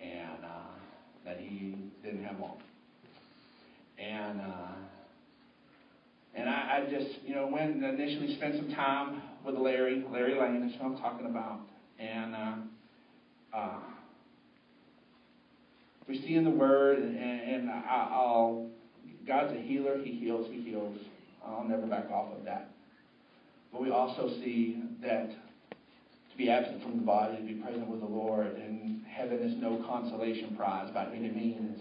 and 0.00 0.44
uh, 0.44 0.74
that 1.24 1.38
he 1.38 1.76
didn't 2.02 2.24
have 2.24 2.38
long. 2.38 2.58
And 3.98 4.40
uh, 4.40 4.74
and 6.38 6.48
I, 6.48 6.78
I 6.78 6.90
just, 6.90 7.18
you 7.26 7.34
know, 7.34 7.48
went 7.48 7.74
and 7.74 7.84
initially 7.84 8.36
spent 8.36 8.54
some 8.56 8.72
time 8.74 9.22
with 9.44 9.56
Larry, 9.56 10.04
Larry 10.10 10.38
Lane, 10.38 10.60
that's 10.60 10.80
who 10.80 10.86
I'm 10.86 10.96
talking 10.98 11.26
about. 11.26 11.60
And 11.98 12.34
uh, 12.34 12.54
uh, 13.56 13.80
we 16.06 16.20
see 16.20 16.34
in 16.34 16.44
the 16.44 16.50
Word, 16.50 16.98
and, 16.98 17.16
and 17.16 17.70
I, 17.70 18.08
I'll, 18.12 18.68
God's 19.26 19.52
a 19.52 19.60
healer, 19.60 19.98
He 20.02 20.12
heals, 20.12 20.46
He 20.50 20.62
heals. 20.62 20.96
I'll 21.44 21.64
never 21.64 21.86
back 21.86 22.10
off 22.10 22.32
of 22.38 22.44
that. 22.44 22.70
But 23.72 23.82
we 23.82 23.90
also 23.90 24.28
see 24.42 24.82
that 25.02 25.30
to 25.30 26.36
be 26.36 26.50
absent 26.50 26.82
from 26.82 26.96
the 26.96 27.04
body, 27.04 27.36
to 27.36 27.42
be 27.42 27.54
present 27.54 27.88
with 27.88 28.00
the 28.00 28.06
Lord, 28.06 28.46
and 28.46 29.04
heaven 29.06 29.38
is 29.40 29.54
no 29.60 29.84
consolation 29.88 30.56
prize 30.56 30.90
by 30.92 31.06
any 31.06 31.30
means. 31.30 31.80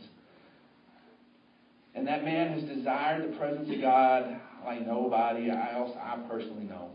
And 1.95 2.07
that 2.07 2.23
man 2.23 2.59
has 2.59 2.63
desired 2.63 3.31
the 3.31 3.37
presence 3.37 3.69
of 3.73 3.81
God 3.81 4.39
like 4.65 4.85
nobody 4.85 5.49
else 5.49 5.95
I 5.99 6.17
personally 6.29 6.65
know. 6.65 6.89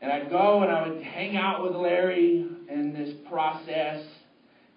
And 0.00 0.12
I'd 0.12 0.30
go 0.30 0.62
and 0.62 0.70
I 0.70 0.86
would 0.86 1.02
hang 1.02 1.36
out 1.36 1.62
with 1.62 1.74
Larry 1.74 2.46
in 2.68 2.92
this 2.92 3.14
process, 3.28 4.04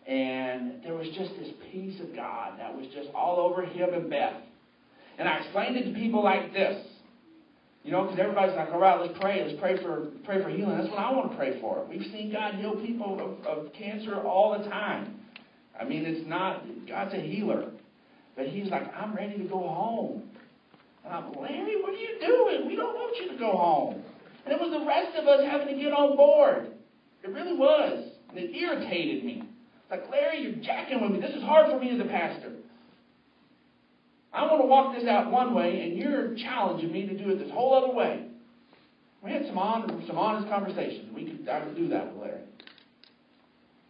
and 0.07 0.81
there 0.83 0.93
was 0.93 1.07
just 1.09 1.31
this 1.37 1.49
peace 1.71 1.99
of 1.99 2.15
God 2.15 2.59
that 2.59 2.75
was 2.75 2.87
just 2.93 3.09
all 3.13 3.37
over 3.37 3.65
him 3.65 3.93
and 3.93 4.09
Beth. 4.09 4.41
And 5.17 5.27
I 5.27 5.37
explained 5.39 5.75
it 5.75 5.85
to 5.85 5.99
people 5.99 6.23
like 6.23 6.53
this. 6.53 6.85
You 7.87 7.93
know, 7.93 8.03
because 8.03 8.19
everybody's 8.19 8.53
like, 8.57 8.67
all 8.73 8.81
right, 8.81 8.99
let's 8.99 9.17
pray. 9.17 9.41
Let's 9.47 9.57
pray 9.61 9.81
for 9.81 10.07
pray 10.25 10.43
for 10.43 10.49
healing. 10.49 10.77
That's 10.77 10.89
what 10.89 10.99
I 10.99 11.09
want 11.13 11.31
to 11.31 11.37
pray 11.37 11.57
for. 11.61 11.87
We've 11.89 12.03
seen 12.11 12.33
God 12.33 12.55
heal 12.55 12.75
people 12.75 13.39
of, 13.47 13.47
of 13.47 13.71
cancer 13.71 14.15
all 14.15 14.59
the 14.59 14.69
time. 14.69 15.15
I 15.79 15.85
mean, 15.85 16.03
it's 16.03 16.27
not 16.27 16.65
God's 16.85 17.13
a 17.13 17.21
healer. 17.21 17.71
But 18.35 18.47
he's 18.47 18.69
like, 18.69 18.93
I'm 18.93 19.15
ready 19.15 19.37
to 19.37 19.45
go 19.45 19.59
home. 19.59 20.23
And 21.05 21.13
I'm, 21.13 21.31
Larry, 21.31 21.81
what 21.81 21.93
are 21.93 21.97
you 21.97 22.17
doing? 22.19 22.67
We 22.67 22.75
don't 22.75 22.93
want 22.93 23.15
you 23.21 23.31
to 23.31 23.39
go 23.39 23.51
home. 23.51 24.03
And 24.43 24.53
it 24.53 24.59
was 24.59 24.77
the 24.77 24.85
rest 24.85 25.15
of 25.17 25.25
us 25.25 25.39
having 25.49 25.73
to 25.73 25.81
get 25.81 25.93
on 25.93 26.17
board. 26.17 26.67
It 27.23 27.29
really 27.29 27.57
was. 27.57 28.03
And 28.27 28.37
it 28.37 28.53
irritated 28.53 29.23
me. 29.23 29.43
It's 29.43 29.91
like, 29.91 30.11
Larry, 30.11 30.41
you're 30.41 30.61
jacking 30.61 31.01
with 31.01 31.11
me. 31.11 31.21
This 31.21 31.33
is 31.33 31.41
hard 31.41 31.71
for 31.71 31.79
me 31.79 31.91
as 31.91 32.01
a 32.01 32.09
pastor. 32.09 32.51
I 34.37 34.43
want 34.43 34.61
to 34.61 34.67
walk 34.67 34.95
this 34.95 35.07
out 35.07 35.31
one 35.31 35.55
way, 35.55 35.81
and 35.81 35.97
you're 35.97 36.35
challenging 36.35 36.91
me 36.91 37.07
to 37.07 37.17
do 37.17 37.31
it 37.31 37.39
this 37.39 37.49
whole 37.49 37.73
other 37.73 37.91
way. 37.91 38.27
We 39.23 39.31
had 39.31 39.47
some, 39.47 39.57
on, 39.57 40.03
some 40.05 40.15
honest 40.19 40.47
conversations. 40.47 41.11
We 41.11 41.25
could, 41.25 41.49
I 41.49 41.61
could 41.61 41.75
do 41.75 41.87
that 41.87 42.13
with 42.13 42.21
Larry. 42.21 42.41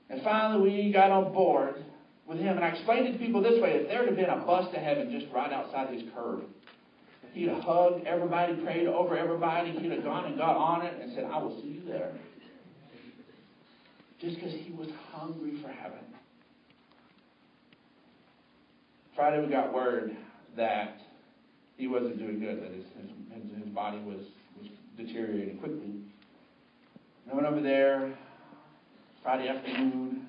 And 0.10 0.22
finally, 0.24 0.70
we 0.70 0.92
got 0.94 1.12
on 1.12 1.34
board 1.34 1.84
with 2.26 2.40
him. 2.40 2.56
And 2.56 2.64
I 2.64 2.70
explained 2.70 3.08
it 3.08 3.12
to 3.14 3.18
people 3.18 3.42
this 3.42 3.62
way 3.62 3.72
if 3.72 3.90
there 3.90 4.06
had 4.06 4.16
been 4.16 4.30
a 4.30 4.38
bus 4.38 4.72
to 4.74 4.80
heaven 4.80 5.12
just 5.12 5.30
right 5.34 5.52
outside 5.52 5.94
his 5.94 6.04
curb, 6.16 6.44
he'd 7.34 7.50
have 7.50 7.62
hugged 7.62 8.08
everybody, 8.08 8.56
prayed 8.64 8.88
over 8.88 9.18
everybody. 9.18 9.72
He'd 9.72 9.92
have 9.92 10.04
gone 10.06 10.26
and 10.28 10.38
got 10.38 10.56
on 10.56 10.86
it 10.86 10.94
and 11.02 11.14
said, 11.14 11.26
I 11.26 11.40
will 11.40 11.62
see 11.62 11.68
you 11.68 11.82
there. 11.86 12.14
Just 14.22 14.36
because 14.36 14.54
he 14.54 14.72
was 14.72 14.88
hungry 15.12 15.62
for 15.62 15.68
heaven. 15.68 16.00
Friday, 19.14 19.46
we 19.46 19.52
got 19.52 19.74
word 19.74 20.16
that 20.58 21.00
he 21.78 21.88
wasn't 21.88 22.18
doing 22.18 22.40
good, 22.40 22.62
that 22.62 22.72
his, 22.72 22.86
his, 23.00 23.64
his 23.64 23.70
body 23.74 24.00
was, 24.00 24.26
was 24.60 24.70
deteriorating 24.98 25.58
quickly. 25.60 25.94
I 27.32 27.36
went 27.36 27.46
over 27.46 27.62
there 27.62 28.14
Friday 29.22 29.48
afternoon, 29.48 30.28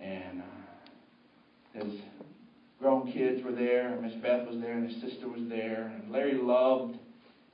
and 0.00 0.42
uh, 0.42 1.84
his 1.84 2.00
grown 2.80 3.12
kids 3.12 3.44
were 3.44 3.52
there. 3.52 3.98
Miss 4.02 4.14
Beth 4.14 4.48
was 4.48 4.58
there, 4.60 4.72
and 4.72 4.90
his 4.90 5.00
sister 5.00 5.28
was 5.28 5.42
there. 5.48 5.92
And 5.94 6.10
Larry 6.10 6.34
loved 6.34 6.98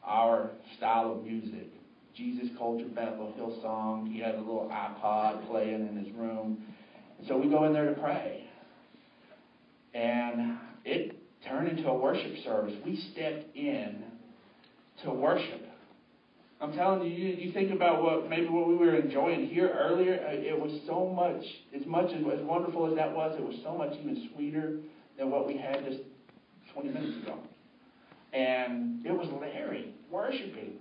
our 0.03 0.51
style 0.77 1.13
of 1.13 1.25
music. 1.25 1.69
Jesus 2.15 2.49
Culture 2.57 2.87
Bethel 2.87 3.35
Hillsong. 3.39 4.11
He 4.11 4.21
had 4.21 4.37
a 4.37 4.39
little 4.39 4.71
iPod 4.73 5.47
playing 5.51 5.87
in 5.89 6.03
his 6.03 6.15
room. 6.15 6.65
And 7.19 7.27
so 7.29 7.37
we 7.37 7.51
go 7.51 7.65
in 7.65 7.73
there 7.73 7.93
to 7.93 8.01
pray. 8.01 8.45
And 9.93 10.59
it 10.85 11.16
turned 11.49 11.69
into 11.69 11.89
a 11.89 11.97
worship 11.97 12.33
service. 12.45 12.75
We 12.85 12.97
stepped 13.13 13.57
in 13.57 14.03
to 15.05 15.11
worship. 15.11 15.63
I'm 16.61 16.73
telling 16.73 17.03
you, 17.03 17.15
you, 17.15 17.35
you 17.37 17.53
think 17.53 17.71
about 17.71 18.03
what 18.03 18.31
maybe 18.31 18.49
what 18.49 18.67
we 18.67 18.77
were 18.77 18.95
enjoying 18.97 19.47
here 19.49 19.69
earlier. 19.79 20.15
uh, 20.27 20.33
It 20.33 20.59
was 20.59 20.73
so 20.87 21.07
much, 21.15 21.45
as 21.79 21.87
much 21.87 22.07
as 22.13 22.23
as 22.33 22.45
wonderful 22.45 22.87
as 22.91 22.97
that 22.97 23.15
was, 23.15 23.37
it 23.39 23.45
was 23.45 23.57
so 23.63 23.77
much 23.77 23.93
even 24.01 24.29
sweeter 24.35 24.79
than 25.19 25.31
what 25.31 25.47
we 25.47 25.59
had 25.59 25.85
just 25.85 26.01
20 26.73 26.89
minutes 26.89 27.23
ago. 27.23 27.39
And 28.33 29.05
it 29.05 29.13
was 29.13 29.29
Larry 29.39 29.95
worshiping. 30.11 30.75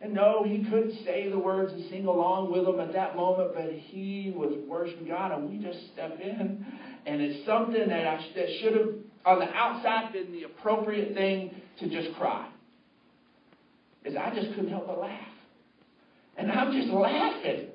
And 0.00 0.12
no, 0.12 0.44
he 0.44 0.64
couldn't 0.64 1.04
say 1.04 1.28
the 1.28 1.38
words 1.38 1.72
and 1.72 1.88
sing 1.90 2.06
along 2.06 2.52
with 2.52 2.64
them 2.64 2.78
at 2.80 2.92
that 2.92 3.16
moment, 3.16 3.50
but 3.54 3.70
he 3.72 4.32
was 4.34 4.54
worshiping 4.68 5.08
God, 5.08 5.32
and 5.32 5.50
we 5.50 5.58
just 5.58 5.78
step 5.92 6.18
in, 6.20 6.64
and 7.06 7.20
it's 7.20 7.44
something 7.46 7.88
that 7.88 8.06
I, 8.06 8.24
that 8.36 8.46
should 8.60 8.74
have 8.76 8.94
on 9.24 9.38
the 9.38 9.48
outside 9.54 10.12
been 10.12 10.32
the 10.32 10.44
appropriate 10.44 11.14
thing 11.14 11.54
to 11.80 11.88
just 11.88 12.16
cry. 12.16 12.48
Is 14.04 14.16
I 14.16 14.34
just 14.34 14.54
couldn't 14.54 14.70
help 14.70 14.86
but 14.86 15.00
laugh, 15.00 15.28
and 16.36 16.50
I'm 16.50 16.72
just 16.72 16.92
laughing 16.92 17.68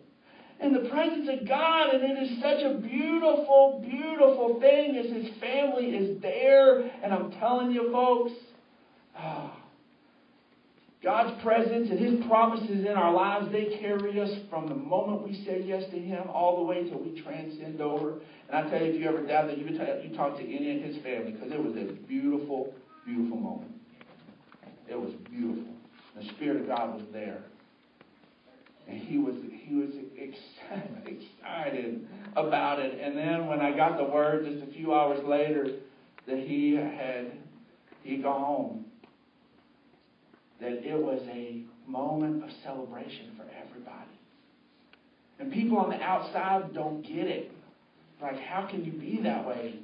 in 0.59 0.73
the 0.73 0.89
presence 0.89 1.29
of 1.29 1.47
God, 1.47 1.93
and 1.93 2.03
it 2.03 2.23
is 2.23 2.41
such 2.41 2.63
a 2.63 2.77
beautiful, 2.79 3.83
beautiful 3.83 4.59
thing 4.61 4.95
as 4.95 5.11
His 5.11 5.37
family 5.39 5.87
is 5.87 6.21
there, 6.21 6.79
and 7.03 7.13
I'm 7.13 7.31
telling 7.31 7.71
you, 7.71 7.91
folks. 7.91 8.31
Ah, 9.15 9.62
God's 11.03 11.41
presence 11.43 11.89
and 11.89 11.99
His 11.99 12.25
promises 12.27 12.85
in 12.85 12.93
our 12.95 13.13
lives, 13.13 13.51
they 13.51 13.77
carry 13.81 14.21
us 14.21 14.31
from 14.49 14.69
the 14.69 14.75
moment 14.75 15.23
we 15.23 15.43
say 15.45 15.61
yes 15.65 15.83
to 15.91 15.99
Him 15.99 16.29
all 16.29 16.57
the 16.57 16.63
way 16.63 16.87
till 16.89 16.99
we 16.99 17.21
transcend 17.21 17.81
over. 17.81 18.19
And 18.49 18.65
I 18.67 18.69
tell 18.69 18.81
you, 18.81 18.93
if 18.93 19.01
you 19.01 19.09
ever 19.09 19.25
doubt 19.25 19.47
that, 19.47 19.57
you, 19.57 19.65
you 19.65 20.15
talk 20.15 20.37
to 20.37 20.43
any 20.43 20.77
of 20.77 20.83
His 20.83 21.03
family 21.03 21.33
because 21.33 21.51
it 21.51 21.61
was 21.61 21.75
a 21.75 21.91
beautiful, 22.07 22.73
beautiful 23.05 23.37
moment. 23.37 23.71
It 24.89 24.99
was 24.99 25.11
beautiful. 25.29 25.73
The 26.15 26.25
Spirit 26.35 26.61
of 26.61 26.67
God 26.67 26.95
was 26.95 27.03
there. 27.11 27.43
And 28.87 28.97
he 28.97 29.17
was 29.17 29.35
he 29.65 29.75
was 29.75 29.89
excited 30.17 31.07
excited 31.41 32.07
about 32.35 32.79
it. 32.79 32.99
And 32.99 33.17
then 33.17 33.47
when 33.47 33.61
I 33.61 33.75
got 33.75 33.97
the 33.97 34.03
word 34.03 34.45
just 34.45 34.69
a 34.69 34.73
few 34.73 34.93
hours 34.93 35.23
later 35.25 35.67
that 36.27 36.37
he 36.37 36.75
had 36.75 37.31
he 38.03 38.17
gone 38.17 38.41
home, 38.41 38.85
that 40.63 40.87
it 40.87 40.97
was 40.97 41.21
a 41.29 41.61
moment 41.85 42.41
of 42.41 42.49
celebration 42.63 43.31
for 43.35 43.43
everybody. 43.43 44.09
And 45.39 45.51
people 45.51 45.77
on 45.77 45.89
the 45.89 46.01
outside 46.01 46.73
don't 46.73 47.01
get 47.01 47.27
it. 47.27 47.51
Like, 48.21 48.39
how 48.39 48.65
can 48.67 48.85
you 48.85 48.93
be 48.93 49.19
that 49.23 49.45
way? 49.45 49.79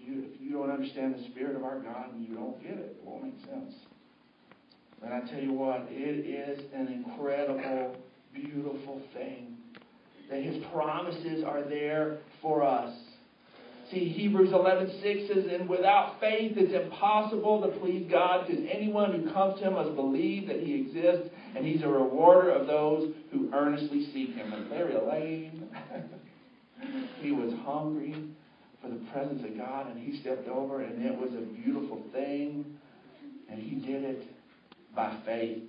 You, 0.00 0.24
if 0.34 0.40
you 0.40 0.52
don't 0.52 0.70
understand 0.70 1.14
the 1.14 1.24
Spirit 1.30 1.56
of 1.56 1.62
our 1.62 1.78
God, 1.78 2.14
and 2.14 2.26
you 2.26 2.34
don't 2.34 2.60
get 2.62 2.72
it. 2.72 2.96
It 2.98 3.04
won't 3.04 3.24
make 3.24 3.38
sense. 3.44 3.74
And 5.04 5.12
I 5.12 5.20
tell 5.30 5.42
you 5.42 5.52
what, 5.52 5.86
it 5.90 6.26
is 6.26 6.60
an 6.74 6.88
incredible, 6.88 7.96
beautiful 8.32 9.02
thing 9.12 9.58
that 10.30 10.42
His 10.42 10.64
promises 10.72 11.44
are 11.44 11.62
there 11.62 12.18
for 12.40 12.62
us. 12.62 12.91
See, 13.92 14.08
Hebrews 14.08 14.52
11:6 14.52 15.28
says, 15.28 15.46
"And 15.52 15.68
without 15.68 16.18
faith, 16.18 16.56
it's 16.56 16.72
impossible 16.72 17.60
to 17.60 17.68
please 17.78 18.06
God, 18.10 18.46
because 18.46 18.64
anyone 18.70 19.12
who 19.12 19.30
comes 19.30 19.58
to 19.58 19.66
Him 19.66 19.74
must 19.74 19.94
believe 19.94 20.46
that 20.48 20.60
He 20.60 20.74
exists, 20.74 21.28
and 21.54 21.66
He's 21.66 21.82
a 21.82 21.88
rewarder 21.88 22.50
of 22.50 22.66
those 22.66 23.12
who 23.30 23.50
earnestly 23.52 24.06
seek 24.06 24.34
Him." 24.34 24.50
And 24.50 24.70
Larry 24.70 24.94
Lane, 24.94 25.68
he 27.20 27.32
was 27.32 27.52
hungry 27.66 28.14
for 28.80 28.88
the 28.88 29.00
presence 29.12 29.44
of 29.44 29.56
God, 29.58 29.90
and 29.90 29.98
he 29.98 30.18
stepped 30.20 30.48
over, 30.48 30.80
and 30.80 31.04
it 31.04 31.16
was 31.16 31.34
a 31.34 31.42
beautiful 31.42 32.02
thing, 32.12 32.64
and 33.48 33.60
he 33.60 33.76
did 33.76 34.04
it 34.04 34.26
by 34.94 35.12
faith. 35.26 35.68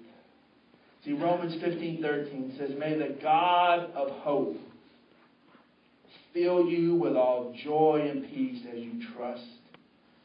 See, 1.03 1.11
Romans 1.11 1.55
15:13 1.57 2.53
says, 2.57 2.73
"May 2.77 2.93
the 2.93 3.09
God 3.21 3.91
of 3.93 4.09
hope 4.11 4.57
fill 6.33 6.65
you 6.65 6.95
with 6.95 7.15
all 7.15 7.55
joy 7.63 8.07
and 8.09 8.27
peace 8.29 8.63
as 8.71 8.79
you 8.79 8.93
trust 9.15 9.43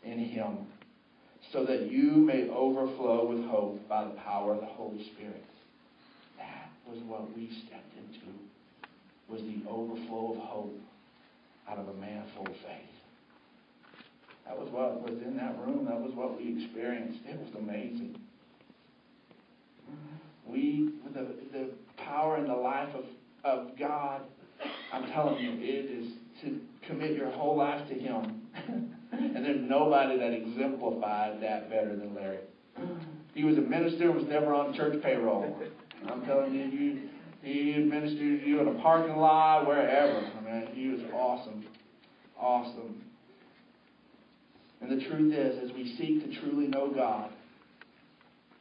in 0.03 0.19
him, 0.19 0.67
so 1.53 1.65
that 1.65 1.91
you 1.91 2.13
may 2.13 2.49
overflow 2.49 3.27
with 3.27 3.45
hope 3.47 3.87
by 3.89 4.05
the 4.05 4.11
power 4.11 4.55
of 4.55 4.61
the 4.61 4.67
Holy 4.67 5.05
Spirit." 5.15 5.45
That 6.39 6.71
was 6.89 7.03
what 7.05 7.35
we 7.37 7.51
stepped 7.67 7.95
into. 7.97 8.27
Was 9.29 9.43
the 9.43 9.69
overflow 9.69 10.33
of 10.33 10.39
hope 10.39 10.81
out 11.69 11.79
of 11.79 11.89
a 11.89 11.95
man 11.95 12.25
full 12.35 12.47
of 12.47 12.57
faith. 12.57 12.89
That 14.47 14.59
was 14.59 14.71
what 14.71 15.03
was 15.03 15.21
in 15.23 15.37
that 15.37 15.59
room. 15.59 15.85
That 15.85 16.01
was 16.01 16.13
what 16.15 16.39
we 16.39 16.65
experienced. 16.65 17.21
It 17.29 17.39
was 17.39 17.55
amazing. 17.59 18.17
We, 20.47 20.93
the, 21.13 21.27
the 21.53 21.71
power 21.99 22.37
and 22.37 22.49
the 22.49 22.55
life 22.55 22.89
of, 22.95 23.05
of 23.45 23.79
God, 23.79 24.23
I'm 24.93 25.07
telling 25.11 25.43
you, 25.43 25.53
it 25.61 25.91
is 25.91 26.13
to 26.43 26.61
commit 26.87 27.13
your 27.17 27.31
whole 27.31 27.57
life 27.57 27.87
to 27.89 27.95
Him. 27.95 28.43
and 29.13 29.45
there's 29.45 29.61
nobody 29.61 30.19
that 30.19 30.33
exemplified 30.33 31.43
that 31.43 31.71
better 31.71 31.97
than 31.97 32.15
Larry. 32.15 32.39
He 33.35 33.45
was 33.45 33.59
a 33.59 33.63
minister, 33.63 34.11
was 34.13 34.25
never 34.29 34.55
on 34.55 34.75
church 34.75 35.03
payroll. 35.03 35.57
I'm 36.09 36.25
telling 36.25 36.55
you, 36.55 36.65
you 36.65 37.09
he 37.43 37.75
ministered 37.77 38.19
to 38.19 38.49
you 38.49 38.61
in 38.61 38.69
a 38.69 38.83
parking 38.83 39.17
lot, 39.17 39.67
wherever. 39.67 40.19
I 40.19 40.41
mean, 40.41 40.69
he 40.75 40.89
was 40.89 41.01
awesome. 41.15 41.65
Awesome. 42.39 43.03
And 44.81 44.91
the 44.91 45.05
truth 45.07 45.33
is, 45.33 45.71
as 45.71 45.75
we 45.75 45.97
seek 45.97 46.25
to 46.25 46.41
truly 46.41 46.67
know 46.67 46.91
God, 46.93 47.31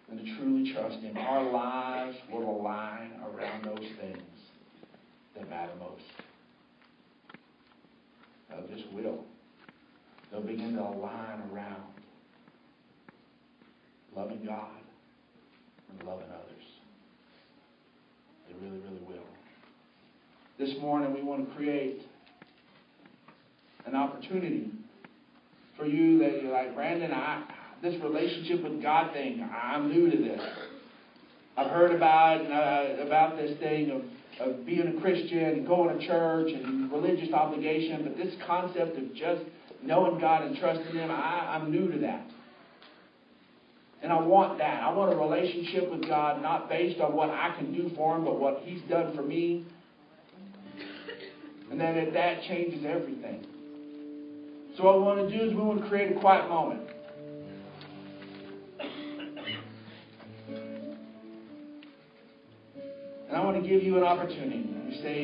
and 0.10 0.20
to 0.20 0.36
truly 0.38 0.74
trust 0.74 1.00
Him, 1.00 1.18
our 1.18 1.52
lives 1.52 2.18
will 2.32 2.60
align 2.60 3.12
around 3.26 3.66
those 3.66 3.86
things 4.00 4.22
that 5.38 5.50
matter 5.50 5.72
most. 5.80 6.02
They 8.50 8.76
just 8.76 8.92
will. 8.92 9.24
They'll 10.32 10.42
begin 10.42 10.76
to 10.76 10.82
align 10.82 11.42
around 11.52 11.84
loving 14.16 14.44
God 14.46 14.72
and 15.90 16.08
loving 16.08 16.28
others. 16.28 16.64
They 18.48 18.56
really, 18.66 18.80
really 18.80 19.04
will. 19.08 19.24
This 20.58 20.76
morning, 20.82 21.14
we 21.14 21.22
want 21.22 21.48
to 21.48 21.56
create 21.56 22.02
an 23.86 23.96
opportunity 23.96 24.72
for 25.78 25.86
you 25.86 26.20
that 26.20 26.42
you're 26.42 26.52
like, 26.52 26.74
Brandon, 26.74 27.12
I, 27.12 27.44
this 27.82 27.96
relationship 28.02 28.64
with 28.64 28.82
God 28.82 29.14
thing. 29.14 29.48
I'm 29.54 29.90
new 29.90 30.10
to 30.10 30.18
this. 30.18 30.42
I've 31.56 31.72
heard 31.72 31.96
about 31.96 32.42
uh, 32.42 33.04
about 33.04 33.38
this 33.38 33.58
thing 33.60 33.92
of, 33.92 34.02
of 34.40 34.66
being 34.66 34.96
a 34.98 35.02
Christian 35.02 35.66
going 35.66 35.98
to 35.98 36.08
church 36.08 36.52
and 36.52 36.92
religious 36.92 37.34
obligation, 37.34 38.04
but 38.04 38.18
this 38.18 38.36
concept 38.46 38.98
of 38.98 39.14
just 39.16 39.42
knowing 39.84 40.20
God 40.20 40.44
and 40.44 40.58
trusting 40.58 40.94
Him, 40.94 41.10
I, 41.10 41.56
I'm 41.56 41.72
new 41.72 41.92
to 41.92 41.98
that. 42.00 42.28
And 44.04 44.12
I 44.12 44.22
want 44.22 44.60
that. 44.60 44.84
I 44.84 44.94
want 44.94 45.12
a 45.12 45.18
relationship 45.18 45.90
with 45.90 46.08
God 46.08 46.42
not 46.42 46.70
based 46.70 47.02
on 47.02 47.16
what 47.16 47.30
I 47.30 47.56
can 47.58 47.74
do 47.74 47.90
for 47.96 48.16
Him, 48.16 48.26
but 48.26 48.40
what 48.40 48.62
He's 48.64 48.82
done 48.90 49.16
for 49.16 49.24
me. 49.24 49.66
And 51.72 51.80
then 51.80 52.14
that 52.14 52.44
changes 52.44 52.86
everything. 52.86 53.46
So 54.78 54.84
what 54.84 54.98
we 54.98 55.04
want 55.04 55.30
to 55.30 55.38
do 55.38 55.44
is 55.46 55.54
we 55.54 55.62
want 55.62 55.82
to 55.82 55.90
create 55.90 56.16
a 56.16 56.20
quiet 56.20 56.48
moment. 56.48 56.82
To 63.64 63.68
give 63.68 63.84
you 63.84 63.98
an 63.98 64.04
opportunity. 64.04 64.70
You 64.90 65.02
say, 65.02 65.22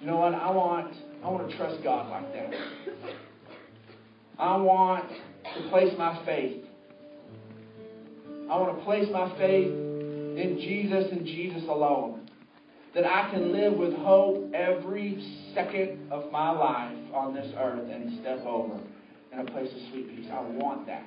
you 0.00 0.06
know 0.06 0.16
what, 0.16 0.34
I 0.34 0.50
want 0.50 0.94
I 1.24 1.28
want 1.28 1.50
to 1.50 1.56
trust 1.56 1.82
God 1.82 2.08
like 2.10 2.32
that. 2.32 2.50
I 4.38 4.56
want 4.56 5.08
to 5.08 5.68
place 5.70 5.92
my 5.98 6.24
faith. 6.24 6.62
I 8.50 8.56
want 8.56 8.78
to 8.78 8.84
place 8.84 9.08
my 9.10 9.36
faith 9.38 9.72
in 9.72 10.58
Jesus 10.60 11.10
and 11.10 11.24
Jesus 11.24 11.62
alone. 11.64 12.30
That 12.94 13.04
I 13.04 13.30
can 13.30 13.52
live 13.52 13.74
with 13.74 13.92
hope 13.94 14.54
every 14.54 15.20
second 15.54 16.12
of 16.12 16.30
my 16.30 16.50
life 16.50 16.96
on 17.12 17.34
this 17.34 17.52
earth 17.58 17.90
and 17.90 18.20
step 18.20 18.40
over 18.46 18.80
in 19.32 19.40
a 19.40 19.44
place 19.44 19.70
of 19.70 19.90
sweet 19.90 20.14
peace. 20.14 20.26
I 20.32 20.40
want 20.40 20.86
that. 20.86 21.06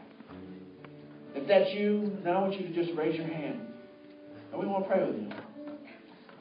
If 1.33 1.47
that's 1.47 1.71
you, 1.73 2.17
then 2.23 2.35
I 2.35 2.41
want 2.41 2.59
you 2.59 2.67
to 2.67 2.73
just 2.73 2.97
raise 2.97 3.15
your 3.15 3.27
hand. 3.27 3.61
And 4.51 4.59
we 4.59 4.67
want 4.67 4.85
to 4.85 4.89
pray 4.89 5.05
with 5.05 5.15
you. 5.15 5.29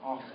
Awesome. 0.09 0.31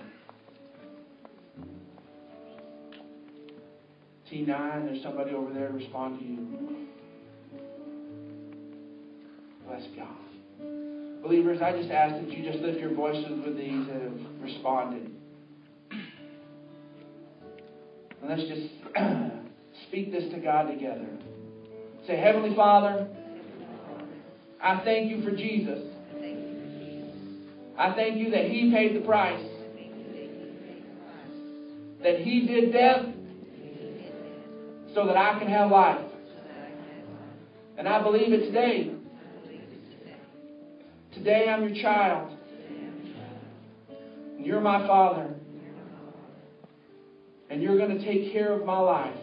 T9, 4.30 4.86
there's 4.86 5.02
somebody 5.02 5.32
over 5.32 5.52
there 5.52 5.66
to 5.66 5.74
respond 5.74 6.20
to 6.20 6.24
you. 6.24 6.86
Bless 9.66 9.82
God. 9.96 10.06
Believers, 11.24 11.60
I 11.60 11.72
just 11.72 11.90
ask 11.90 12.24
that 12.24 12.30
you 12.30 12.48
just 12.48 12.62
lift 12.62 12.78
your 12.78 12.94
voices 12.94 13.44
with 13.44 13.56
these 13.56 13.84
that 13.88 14.00
have 14.00 14.20
responded. 14.40 15.10
And 15.90 16.02
let's 18.28 18.42
just 18.42 18.68
speak 19.88 20.12
this 20.12 20.32
to 20.34 20.38
God 20.38 20.68
together. 20.68 21.08
Say, 22.06 22.16
Heavenly 22.16 22.54
Father, 22.54 23.08
I 24.62 24.84
thank 24.84 25.10
you 25.10 25.24
for 25.24 25.32
Jesus. 25.32 25.80
I 27.76 27.92
thank 27.96 28.18
you 28.18 28.30
that 28.30 28.44
He 28.44 28.70
paid 28.72 28.94
the 28.94 29.04
price. 29.04 29.44
That 32.04 32.20
He 32.20 32.46
did 32.46 32.72
death 32.72 33.06
so 34.94 35.06
that 35.06 35.16
I 35.16 35.38
can 35.38 35.48
have 35.48 35.70
life. 35.70 36.04
And 37.76 37.88
I 37.88 38.02
believe 38.02 38.32
it 38.32 38.46
today. 38.46 38.94
Today 41.14 41.48
I'm 41.48 41.68
your 41.68 41.82
child. 41.82 42.30
And 44.36 44.46
you're 44.46 44.60
my 44.60 44.86
father. 44.86 45.34
And 47.50 47.62
you're 47.62 47.78
going 47.78 47.98
to 47.98 48.04
take 48.04 48.32
care 48.32 48.52
of 48.52 48.64
my 48.64 48.78
life 48.78 49.16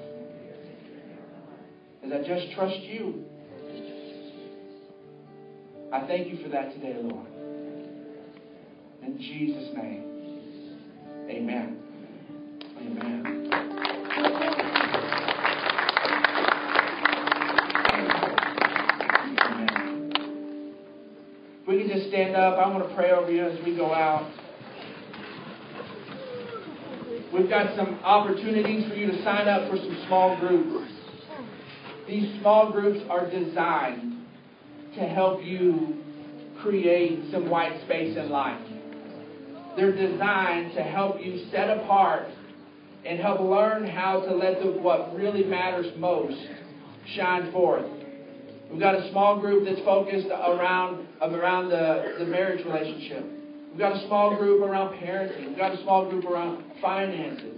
as 2.04 2.12
I 2.12 2.28
just 2.28 2.54
trust 2.56 2.80
you. 2.82 3.26
I 5.94 6.08
thank 6.08 6.28
you 6.28 6.42
for 6.42 6.50
that 6.50 6.74
today, 6.74 6.96
Lord. 7.02 7.28
In 9.04 9.18
Jesus' 9.18 9.76
name, 9.76 10.04
amen. 11.30 11.81
Amen. 12.82 13.42
We 21.68 21.78
can 21.80 21.90
just 21.90 22.10
stand 22.10 22.36
up, 22.36 22.58
I 22.58 22.68
want 22.68 22.88
to 22.90 22.96
pray 22.96 23.12
over 23.12 23.32
you 23.32 23.46
as 23.46 23.64
we 23.64 23.76
go 23.76 23.94
out. 23.94 24.30
We've 27.34 27.48
got 27.50 27.76
some 27.78 28.00
opportunities 28.04 28.90
for 28.90 28.96
you 28.96 29.08
to 29.08 29.24
sign 29.24 29.48
up 29.48 29.70
for 29.70 29.78
some 29.78 30.04
small 30.08 30.38
groups. 30.40 30.92
These 32.08 32.42
small 32.42 32.72
groups 32.74 33.00
are 33.10 33.30
designed 33.30 34.26
to 34.96 35.02
help 35.02 35.42
you 35.44 36.04
create 36.62 37.32
some 37.32 37.50
white 37.50 37.82
space 37.86 38.18
in 38.18 38.30
life. 38.30 38.60
They're 39.78 39.96
designed 39.96 40.74
to 40.76 40.84
help 40.84 41.22
you 41.22 41.46
set 41.52 41.70
apart 41.70 42.28
and 43.06 43.20
help 43.20 43.40
learn 43.40 43.88
how 43.88 44.22
to 44.22 44.36
let 44.36 44.62
the, 44.62 44.72
what 44.72 45.16
really 45.16 45.44
matters 45.44 45.88
most 45.98 46.38
shine 47.16 47.52
forth. 47.52 47.86
We've 48.70 48.80
got 48.80 48.96
a 48.96 49.10
small 49.12 49.40
group 49.40 49.66
that's 49.66 49.82
focused 49.82 50.28
around, 50.28 51.08
around 51.22 51.70
the, 51.70 52.16
the 52.20 52.26
marriage 52.26 52.64
relationship. 52.66 53.26
We've 53.72 53.80
got 53.80 53.96
a 53.96 54.08
small 54.08 54.38
group 54.38 54.62
around 54.62 54.98
parenting. 55.00 55.50
We've 55.50 55.58
got 55.58 55.74
a 55.74 55.82
small 55.84 56.10
group 56.10 56.26
around 56.26 56.64
finances. 56.82 57.58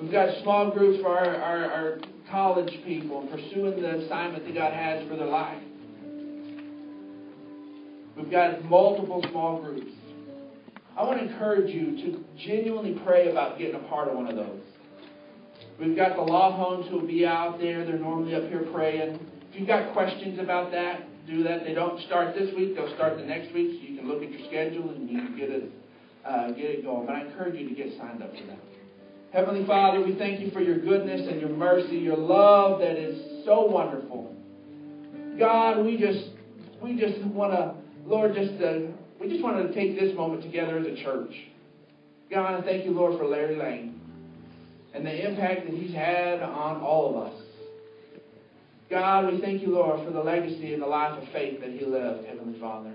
We've 0.00 0.10
got 0.12 0.42
small 0.42 0.72
groups 0.72 1.00
for 1.00 1.16
our, 1.16 1.36
our, 1.36 1.70
our 1.70 1.98
college 2.30 2.72
people 2.84 3.26
pursuing 3.28 3.80
the 3.80 4.04
assignment 4.04 4.44
that 4.44 4.54
God 4.54 4.72
has 4.72 5.08
for 5.08 5.16
their 5.16 5.26
life. 5.26 5.62
We've 8.16 8.30
got 8.30 8.64
multiple 8.64 9.24
small 9.30 9.62
groups. 9.62 9.90
I 10.96 11.04
want 11.04 11.20
to 11.20 11.26
encourage 11.26 11.70
you 11.70 11.96
to 11.96 12.24
genuinely 12.46 13.00
pray 13.04 13.30
about 13.30 13.58
getting 13.58 13.76
a 13.76 13.88
part 13.88 14.08
of 14.08 14.14
one 14.14 14.28
of 14.28 14.36
those. 14.36 14.60
We've 15.80 15.96
got 15.96 16.16
the 16.16 16.22
law 16.22 16.54
homes 16.54 16.86
who 16.90 17.00
will 17.00 17.06
be 17.06 17.26
out 17.26 17.58
there. 17.58 17.84
They're 17.84 17.98
normally 17.98 18.34
up 18.34 18.44
here 18.44 18.66
praying. 18.72 19.18
If 19.50 19.58
you've 19.58 19.68
got 19.68 19.92
questions 19.94 20.38
about 20.38 20.70
that, 20.72 21.08
do 21.26 21.42
that. 21.44 21.64
They 21.64 21.72
don't 21.72 22.00
start 22.06 22.34
this 22.34 22.54
week; 22.54 22.74
they'll 22.74 22.94
start 22.94 23.16
the 23.16 23.24
next 23.24 23.54
week. 23.54 23.80
So 23.80 23.88
you 23.88 23.98
can 23.98 24.08
look 24.08 24.22
at 24.22 24.30
your 24.30 24.46
schedule 24.48 24.90
and 24.90 25.08
you 25.08 25.18
can 25.18 25.36
get 25.36 25.50
it 25.50 25.70
uh, 26.26 26.48
get 26.48 26.66
it 26.66 26.84
going. 26.84 27.06
But 27.06 27.16
I 27.16 27.20
encourage 27.22 27.58
you 27.58 27.68
to 27.68 27.74
get 27.74 27.96
signed 27.98 28.22
up 28.22 28.30
for 28.30 28.46
that. 28.46 28.58
Heavenly 29.32 29.66
Father, 29.66 30.04
we 30.04 30.14
thank 30.16 30.40
you 30.40 30.50
for 30.50 30.60
your 30.60 30.78
goodness 30.78 31.26
and 31.26 31.40
your 31.40 31.50
mercy, 31.50 31.96
your 31.96 32.18
love 32.18 32.80
that 32.80 32.96
is 32.96 33.44
so 33.46 33.64
wonderful. 33.64 34.36
God, 35.38 35.84
we 35.84 35.96
just 35.96 36.28
we 36.82 36.98
just 36.98 37.24
want 37.26 37.52
to, 37.52 37.74
Lord, 38.04 38.34
just 38.34 38.62
uh, 38.62 38.92
we 39.22 39.28
just 39.28 39.42
wanted 39.42 39.68
to 39.68 39.74
take 39.74 39.98
this 39.98 40.14
moment 40.16 40.42
together 40.42 40.78
as 40.78 40.86
a 40.86 41.02
church. 41.02 41.32
God, 42.28 42.60
I 42.60 42.62
thank 42.64 42.84
you, 42.84 42.90
Lord, 42.90 43.18
for 43.18 43.26
Larry 43.26 43.56
Lane 43.56 44.00
and 44.94 45.06
the 45.06 45.28
impact 45.28 45.64
that 45.64 45.72
he's 45.72 45.94
had 45.94 46.42
on 46.42 46.80
all 46.80 47.10
of 47.10 47.32
us. 47.32 47.40
God, 48.90 49.32
we 49.32 49.40
thank 49.40 49.62
you, 49.62 49.68
Lord, 49.68 50.04
for 50.04 50.10
the 50.10 50.20
legacy 50.20 50.74
and 50.74 50.82
the 50.82 50.86
life 50.86 51.22
of 51.22 51.28
faith 51.32 51.60
that 51.60 51.70
he 51.70 51.84
lived, 51.84 52.26
Heavenly 52.26 52.58
Father. 52.58 52.92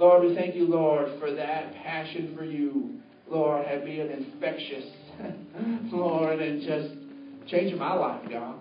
Lord, 0.00 0.28
we 0.28 0.34
thank 0.34 0.56
you, 0.56 0.66
Lord, 0.66 1.08
for 1.20 1.32
that 1.32 1.74
passion 1.76 2.34
for 2.36 2.44
you, 2.44 3.00
Lord, 3.28 3.66
have 3.66 3.84
been 3.84 4.10
infectious, 4.10 4.84
Lord, 5.92 6.40
and 6.40 6.60
just 6.60 7.50
changing 7.50 7.78
my 7.78 7.94
life, 7.94 8.28
God. 8.28 8.56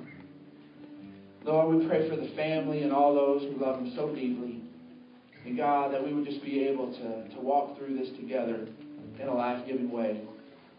Lord, 1.43 1.75
we 1.75 1.87
pray 1.87 2.07
for 2.09 2.15
the 2.15 2.29
family 2.35 2.83
and 2.83 2.93
all 2.93 3.13
those 3.13 3.41
who 3.41 3.59
love 3.59 3.79
him 3.79 3.93
so 3.95 4.13
deeply. 4.13 4.64
And 5.45 5.55
God, 5.55 5.93
that 5.93 6.03
we 6.03 6.13
would 6.13 6.25
just 6.25 6.43
be 6.43 6.67
able 6.67 6.91
to, 6.91 7.35
to 7.35 7.41
walk 7.41 7.77
through 7.77 7.97
this 7.97 8.09
together 8.17 8.67
in 9.21 9.27
a 9.27 9.33
life 9.33 9.65
giving 9.67 9.91
way. 9.91 10.21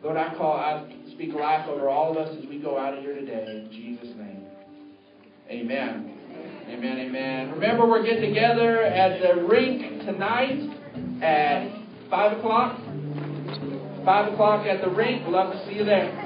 Lord, 0.02 0.16
I 0.16 0.34
call, 0.34 0.54
I 0.54 0.92
speak 1.12 1.32
life 1.34 1.68
over 1.68 1.88
all 1.88 2.10
of 2.10 2.16
us 2.16 2.36
as 2.36 2.48
we 2.48 2.58
go 2.58 2.76
out 2.78 2.94
of 2.94 3.02
here 3.02 3.14
today 3.14 3.46
in 3.48 3.70
Jesus' 3.70 4.14
name. 4.16 4.44
Amen. 5.48 6.12
Amen, 6.68 6.98
amen. 6.98 7.52
Remember, 7.52 7.86
we're 7.86 8.02
getting 8.02 8.28
together 8.28 8.82
at 8.82 9.22
the 9.22 9.42
rink 9.42 10.02
tonight 10.02 10.58
at 11.22 11.70
5 12.10 12.38
o'clock. 12.38 12.76
5 14.04 14.32
o'clock 14.32 14.66
at 14.66 14.82
the 14.82 14.90
rink. 14.90 15.24
We'd 15.24 15.32
love 15.32 15.52
to 15.52 15.66
see 15.66 15.74
you 15.74 15.84
there. 15.84 16.25